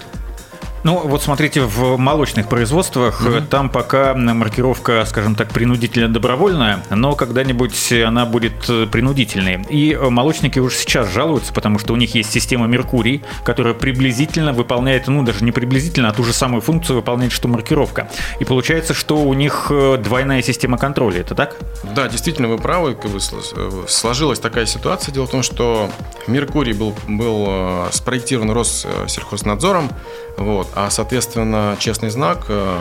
Ну, 0.83 1.01
вот 1.01 1.23
смотрите, 1.23 1.63
в 1.63 1.97
молочных 1.97 2.49
производствах 2.49 3.21
э, 3.27 3.41
там 3.41 3.71
пока 3.71 4.15
маркировка, 4.15 5.05
скажем 5.07 5.35
так, 5.35 5.49
принудительно-добровольная, 5.49 6.85
но 6.91 7.17
когда-нибудь 7.17 7.93
она 7.93 8.25
будет 8.25 8.69
э, 8.69 8.87
принудительной. 8.87 9.67
И 9.69 9.93
э, 9.93 10.09
молочники 10.11 10.61
уже 10.61 10.77
сейчас 10.77 11.13
жалуются, 11.13 11.53
потому 11.53 11.81
что 11.81 11.93
у 11.93 11.97
них 11.97 12.15
есть 12.15 12.31
система 12.31 12.67
Меркурий, 12.67 13.25
которая 13.45 13.75
приблизительно 13.75 14.53
выполняет, 14.53 15.09
ну, 15.09 15.25
даже 15.25 15.43
не 15.45 15.51
приблизительно, 15.51 16.09
а 16.11 16.13
ту 16.13 16.23
же 16.23 16.33
самую 16.33 16.61
функцию 16.61 16.97
выполняет, 16.97 17.33
что 17.33 17.49
маркировка. 17.49 18.09
И 18.39 18.45
получается, 18.45 18.95
что 18.95 19.17
у 19.17 19.35
них 19.35 19.73
двойная 19.99 20.43
система 20.43 20.79
контроля. 20.79 21.21
Это 21.21 21.35
так? 21.35 21.57
Да, 21.83 22.09
действительно, 22.09 22.47
вы 22.47 22.59
правы. 22.59 22.95
Как 22.95 23.11
бы 23.11 23.19
сло- 23.19 23.89
сложилась 23.89 24.39
такая 24.39 24.67
ситуация. 24.67 25.13
Дело 25.13 25.27
в 25.27 25.31
том, 25.31 25.43
что 25.43 25.91
Меркурий 26.29 26.75
был, 26.75 26.95
был 27.09 27.89
спроектирован 27.91 28.53
Россельхознадзором, 28.53 29.91
вот, 30.37 30.69
а, 30.77 30.91
соответственно, 30.91 31.75
честный 31.79 32.11
знак 32.11 32.45
э, 32.49 32.79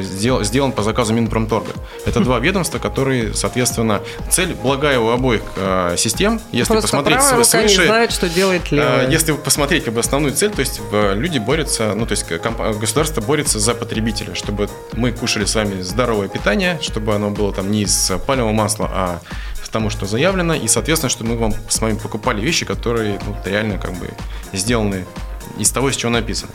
сделан 0.00 0.72
по 0.72 0.82
заказу 0.82 1.14
Минпромторга. 1.14 1.72
Это 2.04 2.20
два 2.20 2.38
ведомства, 2.38 2.78
которые, 2.78 3.34
соответственно, 3.34 4.02
цель 4.30 4.54
благая 4.54 4.98
у 5.00 5.08
обоих 5.08 5.40
э, 5.56 5.94
систем. 5.96 6.38
Если 6.52 6.70
Просто 6.70 6.88
посмотреть 6.88 7.18
правая 7.18 7.38
рука 7.38 7.62
не 7.62 7.68
знает, 7.68 8.12
что 8.12 8.28
делает 8.28 8.70
левая. 8.70 9.08
Э, 9.08 9.10
Если 9.10 9.32
посмотреть 9.32 9.84
как 9.84 9.94
бы 9.94 10.00
основную 10.00 10.34
цель, 10.34 10.50
то 10.50 10.60
есть 10.60 10.80
люди 10.92 11.38
борются, 11.38 11.94
ну 11.94 12.04
то 12.04 12.12
есть 12.12 12.26
государство 12.78 13.22
борется 13.22 13.58
за 13.58 13.74
потребителя, 13.74 14.34
чтобы 14.34 14.68
мы 14.92 15.12
кушали 15.12 15.46
с 15.46 15.54
вами 15.54 15.80
здоровое 15.80 16.28
питание, 16.28 16.78
чтобы 16.82 17.14
оно 17.14 17.30
было 17.30 17.54
там 17.54 17.70
не 17.70 17.82
из 17.82 18.12
пальмового 18.26 18.52
масла, 18.52 18.90
а 18.92 19.20
тому, 19.76 19.90
что 19.90 20.06
заявлено, 20.06 20.54
и 20.54 20.68
соответственно, 20.68 21.10
чтобы 21.10 21.32
мы 21.32 21.36
вам 21.36 21.54
с 21.68 21.82
вами 21.82 21.98
покупали 21.98 22.40
вещи, 22.40 22.64
которые 22.64 23.20
ну, 23.26 23.36
реально 23.44 23.76
как 23.76 23.92
бы 23.92 24.08
сделаны 24.54 25.04
из 25.58 25.70
того, 25.70 25.90
из 25.90 25.96
чего 25.96 26.10
написано. 26.10 26.52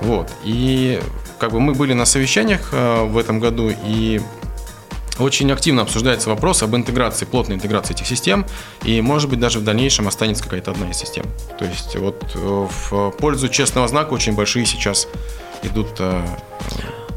Вот. 0.00 0.30
И 0.44 1.00
как 1.38 1.52
бы 1.52 1.60
мы 1.60 1.74
были 1.74 1.92
на 1.92 2.04
совещаниях 2.04 2.70
э, 2.72 3.04
в 3.04 3.16
этом 3.16 3.40
году, 3.40 3.72
и 3.86 4.20
очень 5.18 5.50
активно 5.50 5.82
обсуждается 5.82 6.28
вопрос 6.28 6.62
об 6.62 6.76
интеграции, 6.76 7.24
плотной 7.24 7.56
интеграции 7.56 7.94
этих 7.94 8.06
систем, 8.06 8.46
и, 8.84 9.00
может 9.00 9.28
быть, 9.28 9.40
даже 9.40 9.58
в 9.58 9.64
дальнейшем 9.64 10.06
останется 10.06 10.44
какая-то 10.44 10.70
одна 10.70 10.90
из 10.90 10.96
систем. 10.96 11.24
То 11.58 11.64
есть 11.64 11.96
вот 11.96 12.32
э, 12.34 12.68
в 12.90 13.10
пользу 13.18 13.48
честного 13.48 13.88
знака 13.88 14.12
очень 14.12 14.34
большие 14.34 14.66
сейчас 14.66 15.08
идут 15.62 16.00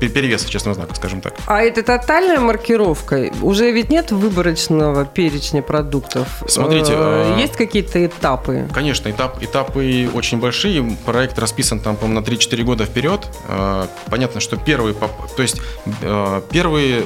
перевесы 0.09 0.47
честного 0.49 0.75
знака, 0.75 0.95
скажем 0.95 1.21
так. 1.21 1.33
А 1.45 1.61
это 1.61 1.83
тотальная 1.83 2.39
маркировка? 2.39 3.31
Уже 3.41 3.71
ведь 3.71 3.89
нет 3.89 4.11
выборочного 4.11 5.05
перечня 5.05 5.61
продуктов? 5.61 6.27
Смотрите, 6.47 6.93
Э, 6.93 7.35
а- 7.35 7.39
Есть 7.39 7.55
какие-то 7.55 8.05
этапы? 8.05 8.67
Конечно, 8.73 9.09
этап, 9.09 9.41
этапы 9.43 10.09
очень 10.13 10.39
большие. 10.39 10.97
Проект 11.05 11.37
расписан 11.39 11.79
там, 11.79 11.95
по-моему, 11.95 12.19
на 12.21 12.23
3-4 12.23 12.63
года 12.63 12.85
вперед. 12.85 13.21
Э, 13.47 13.85
Понятно, 14.09 14.39
что 14.41 14.57
первые, 14.57 14.93
то 14.93 15.41
есть 15.41 15.61
э, 16.01 16.41
первые 16.51 17.03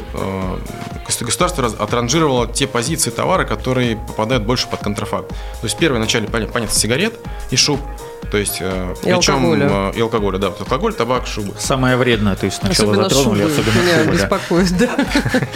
гос- 1.07 1.23
государство 1.23 1.65
отранжировало 1.65 2.47
те 2.47 2.67
позиции 2.67 3.11
товара, 3.11 3.43
которые 3.45 3.95
попадают 3.95 4.43
больше 4.43 4.67
под 4.67 4.79
контрафакт. 4.81 5.29
То 5.29 5.35
есть 5.63 5.77
первые 5.77 5.99
начали, 5.99 6.27
поня- 6.27 6.51
понятно, 6.51 6.75
сигарет 6.75 7.13
и 7.51 7.55
шуб. 7.55 7.79
То 8.31 8.37
есть, 8.37 8.57
э, 8.59 8.95
И 9.03 9.09
алкоголя. 9.11 9.67
э, 9.69 9.91
и 9.97 10.01
алкоголя, 10.01 10.37
да, 10.39 10.49
вот 10.49 10.59
алкоголь, 10.61 10.93
табак, 10.93 11.27
шубы. 11.27 11.53
Самое 11.59 11.95
вредное, 11.97 12.35
то 12.35 12.45
есть 12.45 12.57
сначала 12.57 12.91
Особенно 12.91 13.09
затронули, 13.09 13.41
шубы 13.41 13.51
особенно 13.53 13.81
меня 13.83 13.97
шубы, 13.99 14.05
да. 14.05 14.11
беспокоит, 14.23 14.77
да. 14.77 14.89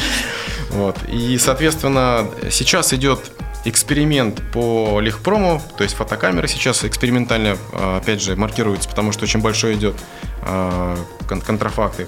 Вот. 0.69 0.97
И, 1.11 1.37
соответственно, 1.39 2.27
сейчас 2.51 2.93
идет 2.93 3.19
эксперимент 3.65 4.39
по 4.53 4.99
легпрому, 5.01 5.61
то 5.77 5.83
есть 5.83 5.95
фотокамеры 5.95 6.47
сейчас 6.47 6.85
экспериментально, 6.85 7.57
а, 7.73 7.97
опять 7.97 8.21
же, 8.21 8.35
маркируются, 8.35 8.87
потому 8.87 9.11
что 9.11 9.23
очень 9.23 9.41
большой 9.41 9.73
идет 9.73 9.95
а, 10.43 10.95
кон- 11.27 11.41
контрафакт 11.41 11.99
их. 11.99 12.07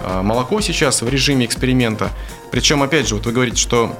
А, 0.00 0.22
Молоко 0.22 0.60
сейчас 0.60 1.00
в 1.02 1.08
режиме 1.08 1.46
эксперимента. 1.46 2.10
Причем, 2.50 2.82
опять 2.82 3.08
же, 3.08 3.14
вот 3.16 3.24
вы 3.26 3.32
говорите, 3.32 3.56
что 3.56 3.96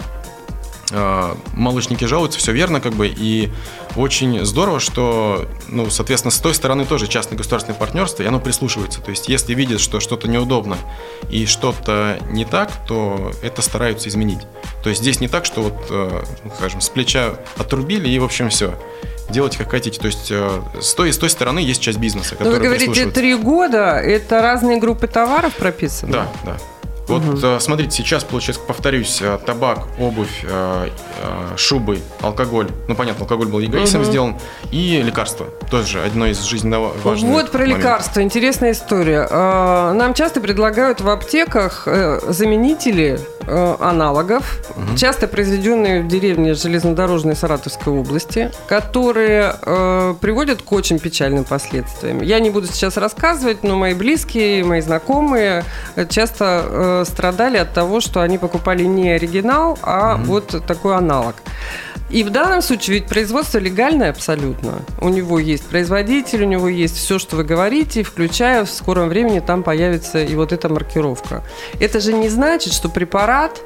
а, 0.92 1.36
молочники 1.54 2.04
жалуются, 2.04 2.38
все 2.38 2.52
верно, 2.52 2.80
как 2.80 2.92
бы, 2.92 3.08
и 3.08 3.50
очень 3.96 4.44
здорово, 4.44 4.80
что, 4.80 5.46
ну, 5.68 5.90
соответственно, 5.90 6.30
с 6.30 6.38
той 6.38 6.54
стороны 6.54 6.84
тоже 6.84 7.06
частное 7.06 7.36
государственное 7.36 7.78
партнерство, 7.78 8.22
и 8.22 8.26
оно 8.26 8.40
прислушивается. 8.40 9.00
То 9.00 9.10
есть, 9.10 9.28
если 9.28 9.54
видят, 9.54 9.80
что 9.80 10.00
что-то 10.00 10.28
неудобно 10.28 10.76
и 11.30 11.46
что-то 11.46 12.18
не 12.30 12.44
так, 12.44 12.70
то 12.86 13.32
это 13.42 13.62
стараются 13.62 14.08
изменить. 14.08 14.40
То 14.82 14.90
есть, 14.90 15.02
здесь 15.02 15.20
не 15.20 15.28
так, 15.28 15.44
что 15.44 15.62
вот, 15.62 15.86
э, 15.90 16.22
ну, 16.44 16.52
скажем, 16.56 16.80
с 16.80 16.88
плеча 16.88 17.36
отрубили, 17.56 18.08
и, 18.08 18.18
в 18.18 18.24
общем, 18.24 18.50
все. 18.50 18.74
Делайте 19.30 19.58
как 19.58 19.70
хотите. 19.70 20.00
То 20.00 20.06
есть, 20.06 20.28
э, 20.30 20.62
с 20.80 20.94
той, 20.94 21.12
с 21.12 21.18
той 21.18 21.30
стороны 21.30 21.60
есть 21.60 21.80
часть 21.80 21.98
бизнеса, 21.98 22.30
Ну, 22.32 22.38
которая 22.38 22.60
вы 22.60 22.66
говорите, 22.66 23.10
три 23.10 23.34
года, 23.34 23.96
это 23.96 24.42
разные 24.42 24.78
группы 24.78 25.06
товаров 25.06 25.54
прописаны? 25.54 26.12
Да, 26.12 26.28
да. 26.44 26.56
Вот 27.08 27.22
э, 27.42 27.58
смотрите, 27.60 27.96
сейчас, 27.96 28.24
получается, 28.24 28.62
повторюсь, 28.66 29.20
э, 29.20 29.38
табак, 29.44 29.86
обувь, 29.98 30.44
э, 30.44 30.88
шубы, 31.56 31.98
алкоголь. 32.20 32.68
Ну, 32.88 32.94
понятно, 32.94 33.22
алкоголь 33.22 33.48
был 33.48 33.58
ЕГАИСом 33.58 34.04
сделан. 34.04 34.36
И 34.70 35.02
лекарства. 35.02 35.46
Тоже 35.70 36.02
одно 36.02 36.26
из 36.26 36.40
жизненно 36.42 36.80
важных 36.80 37.30
Вот 37.30 37.50
про 37.50 37.60
моментов. 37.60 37.78
лекарства. 37.78 38.20
Интересная 38.22 38.72
история. 38.72 39.26
А, 39.30 39.92
Нам 39.92 40.14
часто 40.14 40.40
предлагают 40.40 41.00
в 41.00 41.08
аптеках 41.08 41.86
заменители 42.28 43.18
э, 43.46 43.76
аналогов, 43.80 44.60
часто 44.96 45.28
произведенные 45.28 46.02
в 46.02 46.08
деревне 46.08 46.54
железнодорожной 46.54 47.36
Саратовской 47.36 47.92
области, 47.92 48.50
которые 48.66 49.54
э, 49.60 50.14
приводят 50.20 50.62
к 50.62 50.72
очень 50.72 50.98
печальным 50.98 51.44
последствиям. 51.44 52.22
Я 52.22 52.40
не 52.40 52.50
буду 52.50 52.66
сейчас 52.66 52.96
рассказывать, 52.96 53.62
но 53.62 53.76
мои 53.76 53.94
близкие, 53.94 54.64
мои 54.64 54.80
знакомые 54.80 55.64
э, 55.96 56.06
часто 56.06 56.64
э, 56.64 57.04
страдали 57.06 57.56
от 57.56 57.72
того, 57.72 58.00
что 58.00 58.20
они 58.20 58.38
покупали 58.38 58.84
не 58.84 59.10
оригинал, 59.10 59.78
а 59.82 60.16
вот 60.16 60.64
такой 60.66 60.96
аналог. 60.96 61.36
И 62.12 62.24
в 62.24 62.30
данном 62.30 62.60
случае 62.60 62.98
ведь 62.98 63.08
производство 63.08 63.56
легальное 63.56 64.10
абсолютно. 64.10 64.82
У 65.00 65.08
него 65.08 65.38
есть 65.38 65.64
производитель, 65.64 66.42
у 66.42 66.46
него 66.46 66.68
есть 66.68 66.96
все, 66.96 67.18
что 67.18 67.36
вы 67.36 67.44
говорите, 67.44 68.02
включая 68.02 68.66
в 68.66 68.70
скором 68.70 69.08
времени 69.08 69.40
там 69.40 69.62
появится 69.62 70.22
и 70.22 70.34
вот 70.34 70.52
эта 70.52 70.68
маркировка. 70.68 71.42
Это 71.80 72.00
же 72.00 72.12
не 72.12 72.28
значит, 72.28 72.74
что 72.74 72.90
препарат 72.90 73.62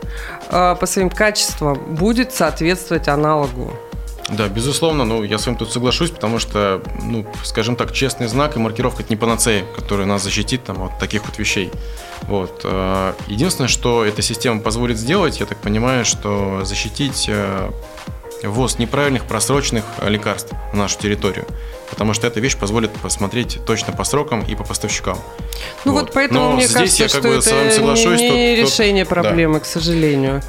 э, 0.49 0.77
по 0.79 0.87
своим 0.87 1.11
качествам 1.11 1.97
будет 1.97 2.33
соответствовать 2.33 3.09
аналогу. 3.09 3.73
Да, 4.29 4.49
безусловно, 4.49 5.05
ну, 5.05 5.23
я 5.23 5.39
с 5.39 5.47
вами 5.47 5.57
тут 5.57 5.73
соглашусь, 5.73 6.11
потому 6.11 6.39
что, 6.39 6.83
ну, 7.03 7.25
скажем 7.45 7.77
так, 7.77 7.93
честный 7.93 8.27
знак 8.27 8.57
и 8.57 8.59
маркировка– 8.59 9.03
это 9.05 9.13
не 9.13 9.17
панацея, 9.17 9.65
которая 9.77 10.07
нас 10.07 10.23
защитит 10.23 10.65
там, 10.65 10.83
от 10.85 10.99
таких 10.99 11.25
вот 11.27 11.39
вещей. 11.39 11.73
Вот. 12.23 12.61
Э, 12.63 13.13
единственное, 13.27 13.69
что 13.69 14.05
эта 14.05 14.23
система 14.23 14.61
позволит 14.61 14.99
сделать, 14.99 15.41
я 15.41 15.47
так 15.47 15.59
понимаю, 15.59 16.05
что 16.05 16.65
защитить 16.65 17.27
э, 17.29 17.71
ввоз 18.43 18.79
неправильных 18.79 19.25
просроченных 19.25 19.85
лекарств 20.03 20.53
на 20.73 20.81
нашу 20.81 20.99
территорию. 20.99 21.47
Потому 21.91 22.15
что 22.15 22.27
эта 22.27 22.41
вещь 22.41 22.57
позволит 22.57 22.91
посмотреть 22.93 23.59
точно 23.65 23.93
по 23.93 24.05
срокам 24.05 24.43
и 24.43 24.55
по 24.55 24.65
поставщикам. 24.65 25.19
Ну 25.85 25.93
вот, 25.93 26.07
вот 26.07 26.13
поэтому 26.13 26.41
Но 26.41 26.53
мне 26.53 26.69
кажется, 26.69 27.05
я 27.05 27.09
как 27.09 27.21
что 27.21 27.29
бы 27.29 27.35
это 27.37 27.71
соглашусь, 27.73 28.21
не, 28.21 28.31
не 28.31 28.57
что 28.57 28.67
решение 28.67 29.05
тот... 29.05 29.15
проблемы, 29.15 29.55
да. 29.55 29.61
к 29.61 29.67
сожалению. 29.67 30.43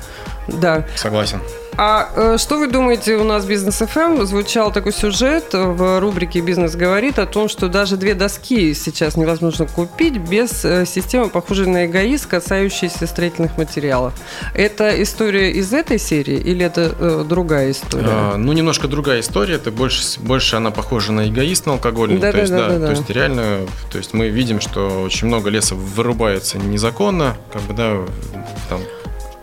Да. 0.48 0.88
Согласен. 0.96 1.42
А 1.78 2.10
э, 2.16 2.38
что 2.40 2.58
вы 2.58 2.68
думаете, 2.68 3.18
у 3.18 3.24
нас 3.24 3.46
Бизнес 3.46 3.76
ФМ 3.76 4.26
звучал 4.26 4.72
такой 4.72 4.92
сюжет 4.92 5.54
в 5.54 6.00
рубрике 6.00 6.42
Бизнес 6.42 6.76
говорит 6.76 7.20
о 7.20 7.28
том, 7.28 7.48
что 7.48 7.68
даже 7.68 7.98
две 7.98 8.16
доски 8.16 8.74
сейчас 8.74 9.16
невозможно 9.16 9.68
купить 9.68 10.18
без 10.18 10.66
э, 10.66 10.88
системы, 10.88 11.30
похожей 11.30 11.68
на 11.68 11.86
эгоист, 11.86 12.26
касающейся 12.26 13.06
строительных 13.06 13.60
материалов. 13.60 14.14
Это 14.56 15.02
история 15.04 15.52
из 15.52 15.72
этой 15.72 16.00
серии 16.00 16.38
или 16.38 16.66
это 16.66 16.96
э, 16.98 17.26
другая 17.30 17.70
история? 17.70 18.08
А, 18.10 18.38
ну, 18.38 18.54
немножко 18.54 18.88
другая 18.88 19.20
история. 19.20 19.56
Это 19.56 19.70
больше, 19.70 20.20
больше 20.20 20.56
она 20.56 20.72
похожа 20.72 21.12
на 21.12 21.28
эгоист, 21.30 21.68
на 21.68 21.74
алкогольный. 21.74 22.18
Да, 22.18 22.32
то, 22.32 22.38
да, 22.38 22.42
есть, 22.42 22.52
да, 22.54 22.68
да, 22.70 22.80
да. 22.80 22.86
то 22.88 22.92
есть 22.94 23.10
реально, 23.12 23.60
то 23.92 24.00
есть 24.00 24.16
мы 24.16 24.30
видим, 24.30 24.62
что 24.62 25.04
очень 25.04 25.28
много 25.28 25.52
леса 25.52 25.76
вырубается 25.76 26.58
незаконно, 26.58 27.38
как 27.54 27.62
бы, 27.62 27.74
да, 27.76 27.98
там 28.68 28.82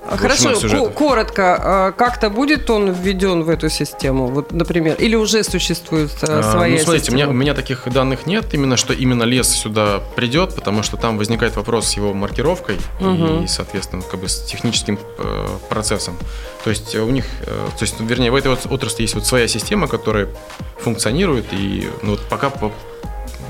Хорошо, 0.06 0.90
коротко, 0.90 1.58
а 1.62 1.92
как-то 1.92 2.30
будет 2.30 2.68
он 2.70 2.92
введен 2.92 3.42
в 3.42 3.48
эту 3.48 3.68
систему, 3.68 4.26
вот, 4.28 4.52
например, 4.52 4.96
или 4.96 5.14
уже 5.14 5.42
существует 5.42 6.10
а, 6.22 6.42
своя 6.42 6.76
ну, 6.76 6.82
смотрите, 6.82 7.06
система? 7.06 7.16
У 7.16 7.16
меня, 7.16 7.28
у 7.28 7.32
меня 7.32 7.54
таких 7.54 7.90
данных 7.90 8.26
нет, 8.26 8.52
именно 8.52 8.76
что 8.76 8.92
именно 8.92 9.22
лес 9.22 9.48
сюда 9.48 10.00
придет, 10.14 10.54
потому 10.54 10.82
что 10.82 10.96
там 10.96 11.16
возникает 11.16 11.56
вопрос 11.56 11.88
с 11.88 11.92
его 11.94 12.12
маркировкой 12.12 12.76
угу. 13.00 13.44
и, 13.44 13.46
соответственно, 13.46 14.02
как 14.02 14.20
бы 14.20 14.28
с 14.28 14.40
техническим 14.44 14.98
э, 15.18 15.46
процессом. 15.68 16.18
То 16.64 16.70
есть 16.70 16.94
у 16.94 17.10
них, 17.10 17.24
э, 17.46 17.68
то 17.78 17.82
есть, 17.82 17.98
вернее, 18.00 18.30
в 18.30 18.34
этой 18.34 18.52
отрасли 18.52 19.02
есть 19.02 19.14
вот 19.14 19.26
своя 19.26 19.48
система, 19.48 19.88
которая 19.88 20.28
функционирует, 20.78 21.46
и 21.52 21.88
ну, 22.02 22.12
вот 22.12 22.20
пока 22.28 22.50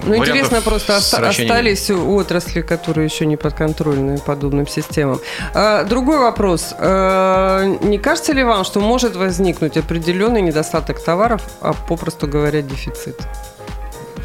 ну, 0.06 0.16
интересно, 0.16 0.60
просто 0.60 0.96
остались 0.96 1.90
отрасли, 1.90 2.60
которые 2.60 3.06
еще 3.06 3.26
не 3.26 3.36
подконтрольны 3.36 4.18
подобным 4.18 4.66
системам. 4.66 5.20
А, 5.54 5.84
другой 5.84 6.18
вопрос. 6.18 6.74
А, 6.78 7.64
не 7.82 7.98
кажется 7.98 8.32
ли 8.32 8.44
вам, 8.44 8.64
что 8.64 8.80
может 8.80 9.16
возникнуть 9.16 9.76
определенный 9.76 10.42
недостаток 10.42 11.02
товаров, 11.02 11.42
а 11.60 11.72
попросту 11.72 12.26
говоря, 12.26 12.62
дефицит? 12.62 13.16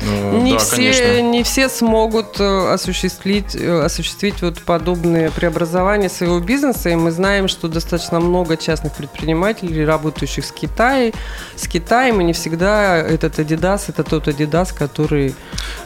Ну, 0.01 0.41
не, 0.41 0.53
да, 0.53 0.59
все, 0.59 1.21
не 1.21 1.43
все 1.43 1.67
смогут 1.67 2.39
э, 2.39 2.73
осуществить, 2.73 3.55
э, 3.55 3.81
осуществить 3.83 4.41
вот 4.41 4.59
подобные 4.61 5.29
преобразования 5.29 6.09
своего 6.09 6.39
бизнеса. 6.39 6.89
И 6.89 6.95
мы 6.95 7.11
знаем, 7.11 7.47
что 7.47 7.67
достаточно 7.67 8.19
много 8.19 8.55
частных 8.55 8.93
предпринимателей, 8.93 9.83
работающих 9.85 10.45
с 10.45 10.51
Китаем. 10.51 11.13
С 11.55 11.67
Китаем, 11.67 12.21
и 12.21 12.23
не 12.23 12.33
всегда 12.33 12.97
этот 12.97 13.39
Adidas, 13.39 13.85
это 13.87 14.03
тот 14.03 14.27
Adidas, 14.27 14.73
который 14.73 15.35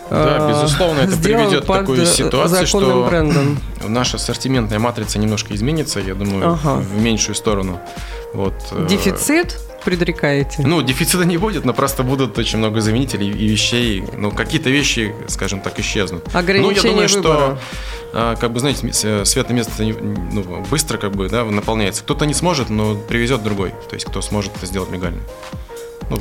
Да, 0.10 0.38
э, 0.39 0.49
безусловно, 0.49 1.02
это 1.02 1.17
приведет 1.17 1.63
к 1.63 1.67
такой 1.67 2.06
ситуации, 2.06 2.65
что 2.65 3.08
брендом. 3.10 3.60
наша 3.88 4.17
ассортиментная 4.17 4.80
матрица 4.80 5.17
немножко 5.17 5.56
изменится, 5.56 5.99
я 5.99 6.13
думаю, 6.13 6.54
ага. 6.54 6.76
в 6.76 7.02
меньшую 7.02 7.36
сторону. 7.36 7.80
Вот. 8.34 8.54
Дефицит? 8.88 9.58
Предрекаете? 9.84 10.63
Ну, 10.65 10.82
дефицита 10.82 11.26
не 11.26 11.38
будет, 11.38 11.65
но 11.65 11.74
просто 11.74 12.04
будут 12.04 12.38
очень 12.38 12.60
много 12.60 12.82
заменителей 12.82 13.30
и 13.30 13.48
вещей. 13.48 14.04
Ну, 14.17 14.32
какие-то 14.32 14.69
вещи, 14.69 15.13
скажем 15.28 15.60
так, 15.62 15.80
исчезнут. 15.80 16.28
Ограничение 16.34 16.82
ну, 16.82 17.02
я 17.02 17.08
думаю, 17.08 17.10
выбора. 17.10 17.58
что 17.58 17.60
а, 18.13 18.36
как 18.36 18.52
бы, 18.52 18.60
знаете, 18.60 19.26
свет 19.26 19.50
место 19.50 19.84
ну, 19.84 20.65
быстро 20.69 20.98
как 20.98 21.12
бы, 21.12 21.30
да, 21.30 21.43
наполняется. 21.46 22.04
Кто-то 22.04 22.26
не 22.26 22.34
сможет, 22.34 22.69
но 22.69 22.96
привезет 22.96 23.43
другой. 23.43 23.72
То 23.89 23.96
есть, 23.96 24.06
кто 24.06 24.22
сможет 24.22 24.56
это 24.56 24.65
сделать 24.65 24.91
легально 24.91 25.19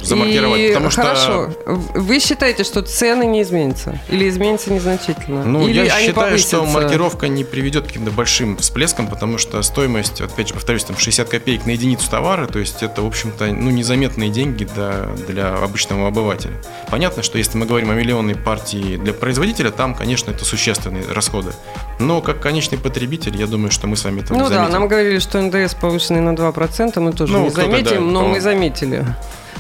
ну, 0.01 0.05
замаркировать. 0.05 0.61
И 0.61 0.69
потому 0.69 0.91
что... 0.91 1.03
Хорошо. 1.03 1.51
Вы 1.67 2.21
считаете, 2.21 2.65
что 2.65 2.83
цены 2.83 3.25
не 3.25 3.43
изменятся? 3.43 4.01
Или 4.09 4.29
изменятся 4.29 4.73
незначительно? 4.73 5.45
Ну, 5.45 5.69
Или 5.69 5.85
я 5.85 6.01
считаю, 6.01 6.15
повысятся? 6.15 6.57
что 6.57 6.67
маркировка 6.67 7.29
не 7.29 7.45
приведет 7.45 7.85
к 7.85 7.87
каким-то 7.89 8.11
большим 8.11 8.57
всплескам, 8.57 9.07
потому 9.07 9.39
что 9.39 9.63
стоимость, 9.63 10.21
опять 10.21 10.49
же, 10.49 10.55
повторюсь, 10.55 10.85
там 10.85 10.97
60 10.97 11.29
копеек 11.29 11.67
на 11.67 11.71
единицу 11.71 12.11
товара, 12.11 12.47
то 12.47 12.59
есть 12.59 12.83
это, 12.83 13.03
в 13.03 13.07
общем-то, 13.07 13.47
ну, 13.47 13.71
незаметные 13.71 14.31
деньги 14.31 14.65
для, 14.65 15.09
для 15.29 15.55
обычного 15.55 16.09
обывателя. 16.09 16.55
Понятно, 16.91 17.23
что 17.23 17.39
если 17.39 17.59
мы 17.59 17.67
говорим 17.67 17.91
о 17.91 17.95
миллионной 17.95 18.35
партии 18.35 18.97
для 18.97 19.13
производителя, 19.13 19.71
там, 19.71 19.95
конечно, 19.95 20.31
это 20.31 20.45
существенные 20.45 21.05
расходы. 21.11 21.53
Но 21.99 22.21
как 22.21 22.41
конечный 22.41 22.79
потребитель, 22.79 23.37
я 23.37 23.47
думаю, 23.47 23.71
что 23.71 23.87
мы 23.87 23.97
с 23.97 24.05
вами 24.05 24.21
это 24.21 24.35
Ну 24.35 24.49
да, 24.49 24.69
нам 24.69 24.89
говорили, 24.89 25.19
что 25.19 25.41
НДС 25.41 25.75
повышенный 25.75 26.21
на 26.21 26.35
2%, 26.35 27.01
мы 27.01 27.13
тоже 27.13 27.33
ну, 27.33 27.45
не 27.45 27.51
заметим, 27.51 28.07
да, 28.07 28.13
но 28.13 28.27
мы 28.27 28.41
заметили. 28.41 29.05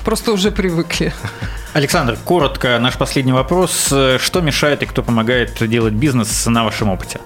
Просто 0.04 0.32
уже 0.32 0.50
привыкли. 0.50 1.12
Александр, 1.74 2.18
коротко 2.24 2.78
наш 2.80 2.98
последний 2.98 3.32
вопрос. 3.32 3.86
Что 3.86 4.40
мешает 4.40 4.82
и 4.82 4.86
кто 4.86 5.02
помогает 5.02 5.66
делать 5.68 5.94
бизнес 5.94 6.46
на 6.46 6.64
вашем 6.64 6.90
опыте? 6.90 7.20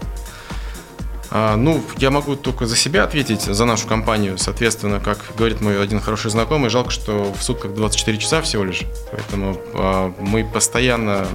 А, 1.30 1.56
ну, 1.56 1.82
я 1.96 2.10
могу 2.10 2.36
только 2.36 2.66
за 2.66 2.76
себя 2.76 3.04
ответить, 3.04 3.42
за 3.42 3.64
нашу 3.64 3.86
компанию. 3.86 4.38
Соответственно, 4.38 5.00
как 5.00 5.18
говорит 5.36 5.60
мой 5.60 5.82
один 5.82 6.00
хороший 6.00 6.30
знакомый, 6.30 6.70
жалко, 6.70 6.90
что 6.90 7.32
в 7.32 7.42
сутках 7.42 7.74
24 7.74 8.18
часа 8.18 8.42
всего 8.42 8.64
лишь. 8.64 8.82
Поэтому 9.10 9.58
а, 9.74 10.14
мы 10.18 10.44
постоянно 10.44 11.26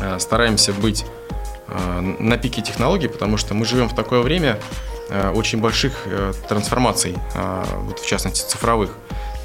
а, 0.00 0.18
стараемся 0.18 0.72
быть 0.72 1.04
на 2.18 2.38
пике 2.38 2.62
технологий, 2.62 3.08
потому 3.08 3.36
что 3.36 3.52
мы 3.52 3.66
живем 3.66 3.90
в 3.90 3.94
такое 3.94 4.22
время 4.22 4.58
очень 5.34 5.60
больших 5.60 5.92
а, 6.06 6.32
трансформаций, 6.48 7.14
вот 7.34 7.98
в 7.98 8.06
частности 8.06 8.48
цифровых 8.48 8.92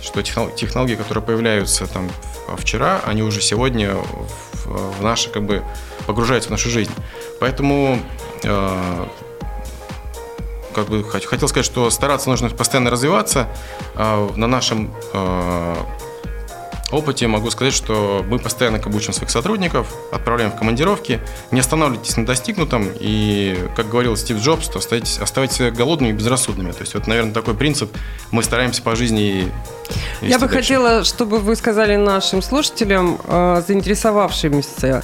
что 0.04 0.22
технологии, 0.22 0.96
которые 0.96 1.24
появляются 1.24 1.88
там 1.88 2.10
вчера, 2.58 3.02
они 3.06 3.24
уже 3.24 3.42
сегодня 3.42 3.96
в, 3.96 5.00
в 5.00 5.02
наши, 5.02 5.30
как 5.30 5.44
бы, 5.44 5.64
погружаются 6.06 6.50
в 6.50 6.52
нашу 6.52 6.70
жизнь. 6.70 6.92
Поэтому 7.40 8.00
э, 8.44 9.06
как 10.76 10.88
бы 10.88 11.04
хотел 11.04 11.48
сказать, 11.48 11.66
что 11.66 11.90
стараться 11.90 12.30
нужно 12.30 12.50
постоянно 12.50 12.90
развиваться. 12.90 13.48
Э, 13.96 14.30
на 14.36 14.48
нашем 14.48 14.94
э, 15.14 15.76
опыте 16.94 17.28
могу 17.28 17.50
сказать, 17.52 17.74
что 17.74 18.26
мы 18.28 18.40
постоянно 18.40 18.78
обучим 18.78 19.14
своих 19.14 19.32
сотрудников, 19.32 19.88
отправляем 20.12 20.52
в 20.52 20.56
командировки, 20.56 21.20
не 21.52 21.60
останавливайтесь 21.60 22.18
на 22.18 22.26
достигнутом, 22.26 22.88
и, 23.00 23.58
как 23.76 23.90
говорил 23.90 24.16
Стив 24.16 24.38
Джобс, 24.38 24.70
то 24.70 24.80
оставайтесь, 24.80 25.18
оставайтесь 25.20 25.74
голодными 25.74 26.12
и 26.12 26.14
безрассудными. 26.14 26.72
То 26.72 26.82
есть, 26.82 26.94
вот, 26.94 27.08
наверное, 27.08 27.34
такой 27.34 27.54
принцип 27.54 27.96
мы 28.32 28.44
стараемся 28.44 28.82
по 28.82 28.96
жизни 28.96 29.52
Я 30.22 30.40
бы 30.40 30.48
дальше. 30.48 30.56
хотела, 30.56 31.04
чтобы 31.04 31.40
вы 31.40 31.56
сказали 31.56 31.96
нашим 31.96 32.42
слушателям, 32.42 33.20
э, 33.26 33.64
заинтересовавшимся 33.68 35.04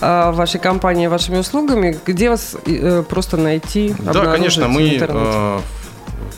э, 0.00 0.30
вашей 0.32 0.60
компанией, 0.60 1.08
вашими 1.08 1.38
услугами, 1.38 1.98
где 2.06 2.30
вас 2.30 2.56
э, 2.66 3.02
просто 3.08 3.36
найти, 3.36 3.94
Да, 3.98 4.26
конечно, 4.26 4.68
мы 4.68 5.00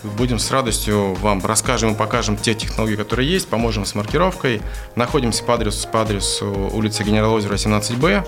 будем 0.02 0.38
с 0.38 0.50
радостью 0.50 1.14
вам 1.14 1.44
расскажем 1.44 1.92
и 1.92 1.94
покажем 1.94 2.36
те 2.36 2.54
технологии, 2.54 2.96
которые 2.96 3.30
есть, 3.30 3.48
поможем 3.48 3.84
с 3.84 3.94
маркировкой. 3.94 4.60
Находимся 4.96 5.44
по 5.44 5.54
адресу, 5.54 5.88
по 5.88 6.02
адресу 6.02 6.70
улица 6.72 7.04
Генерал 7.04 7.34
Озера, 7.34 7.54
17Б. 7.54 8.24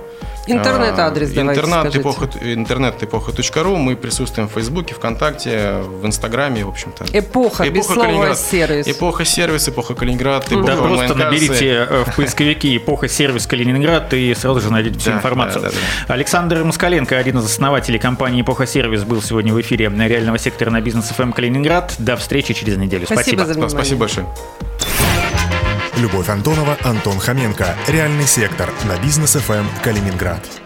Интернет-адрес, 0.47 1.35
а, 1.37 1.41
интернет, 1.41 1.97
эпоха, 1.97 2.29
интернет 2.43 3.03
эпоха.ру. 3.03 3.77
Мы 3.77 3.97
присутствуем 3.97 4.49
в 4.49 4.53
Фейсбуке, 4.53 4.95
ВКонтакте, 4.95 5.79
в 5.81 6.05
Инстаграме, 6.05 6.65
в 6.65 6.69
общем-то. 6.69 7.05
Эпоха, 7.13 7.67
эпоха 7.67 7.71
без 7.71 7.87
слова 7.87 8.35
сервис. 8.35 8.87
Эпоха 8.87 9.25
сервис, 9.25 9.69
эпоха 9.69 9.95
Калининград, 9.95 10.53
эпоха 10.53 10.67
Да, 10.67 10.77
просто 10.77 11.15
наберите 11.15 11.87
э, 11.89 12.05
в 12.05 12.17
поисковике 12.17 12.77
эпоха 12.77 13.09
сервис 13.09 13.47
Калининград 13.47 14.13
и 14.13 14.35
сразу 14.35 14.61
же 14.61 14.71
найдете 14.71 14.99
всю 14.99 15.11
да, 15.11 15.17
информацию. 15.17 15.63
Да, 15.63 15.69
да, 15.71 15.77
да. 16.09 16.15
Александр 16.15 16.63
Москаленко, 16.63 17.17
один 17.17 17.39
из 17.39 17.45
основателей 17.47 17.99
компании 17.99 18.43
Эпоха 18.43 18.67
Сервис, 18.67 19.05
был 19.05 19.23
сегодня 19.23 19.55
в 19.55 19.61
эфире 19.61 19.89
реального 19.89 20.39
сектора 20.39 20.71
на 20.71 20.81
бизнес 20.81 21.07
ФМ 21.07 21.33
Калининград. 21.33 21.64
До 21.99 22.17
встречи 22.17 22.55
через 22.55 22.77
неделю. 22.77 23.07
Спасибо. 23.07 23.45
Спасибо, 23.45 23.69
за 23.69 23.69
Спасибо 23.69 24.01
большое. 24.01 24.27
Любовь 25.97 26.29
Антонова, 26.29 26.77
Антон 26.83 27.19
Хоменко. 27.19 27.77
Реальный 27.89 28.27
сектор 28.27 28.71
на 28.85 28.99
бизнес 28.99 29.33
ФМ 29.35 29.67
Калининград. 29.83 30.64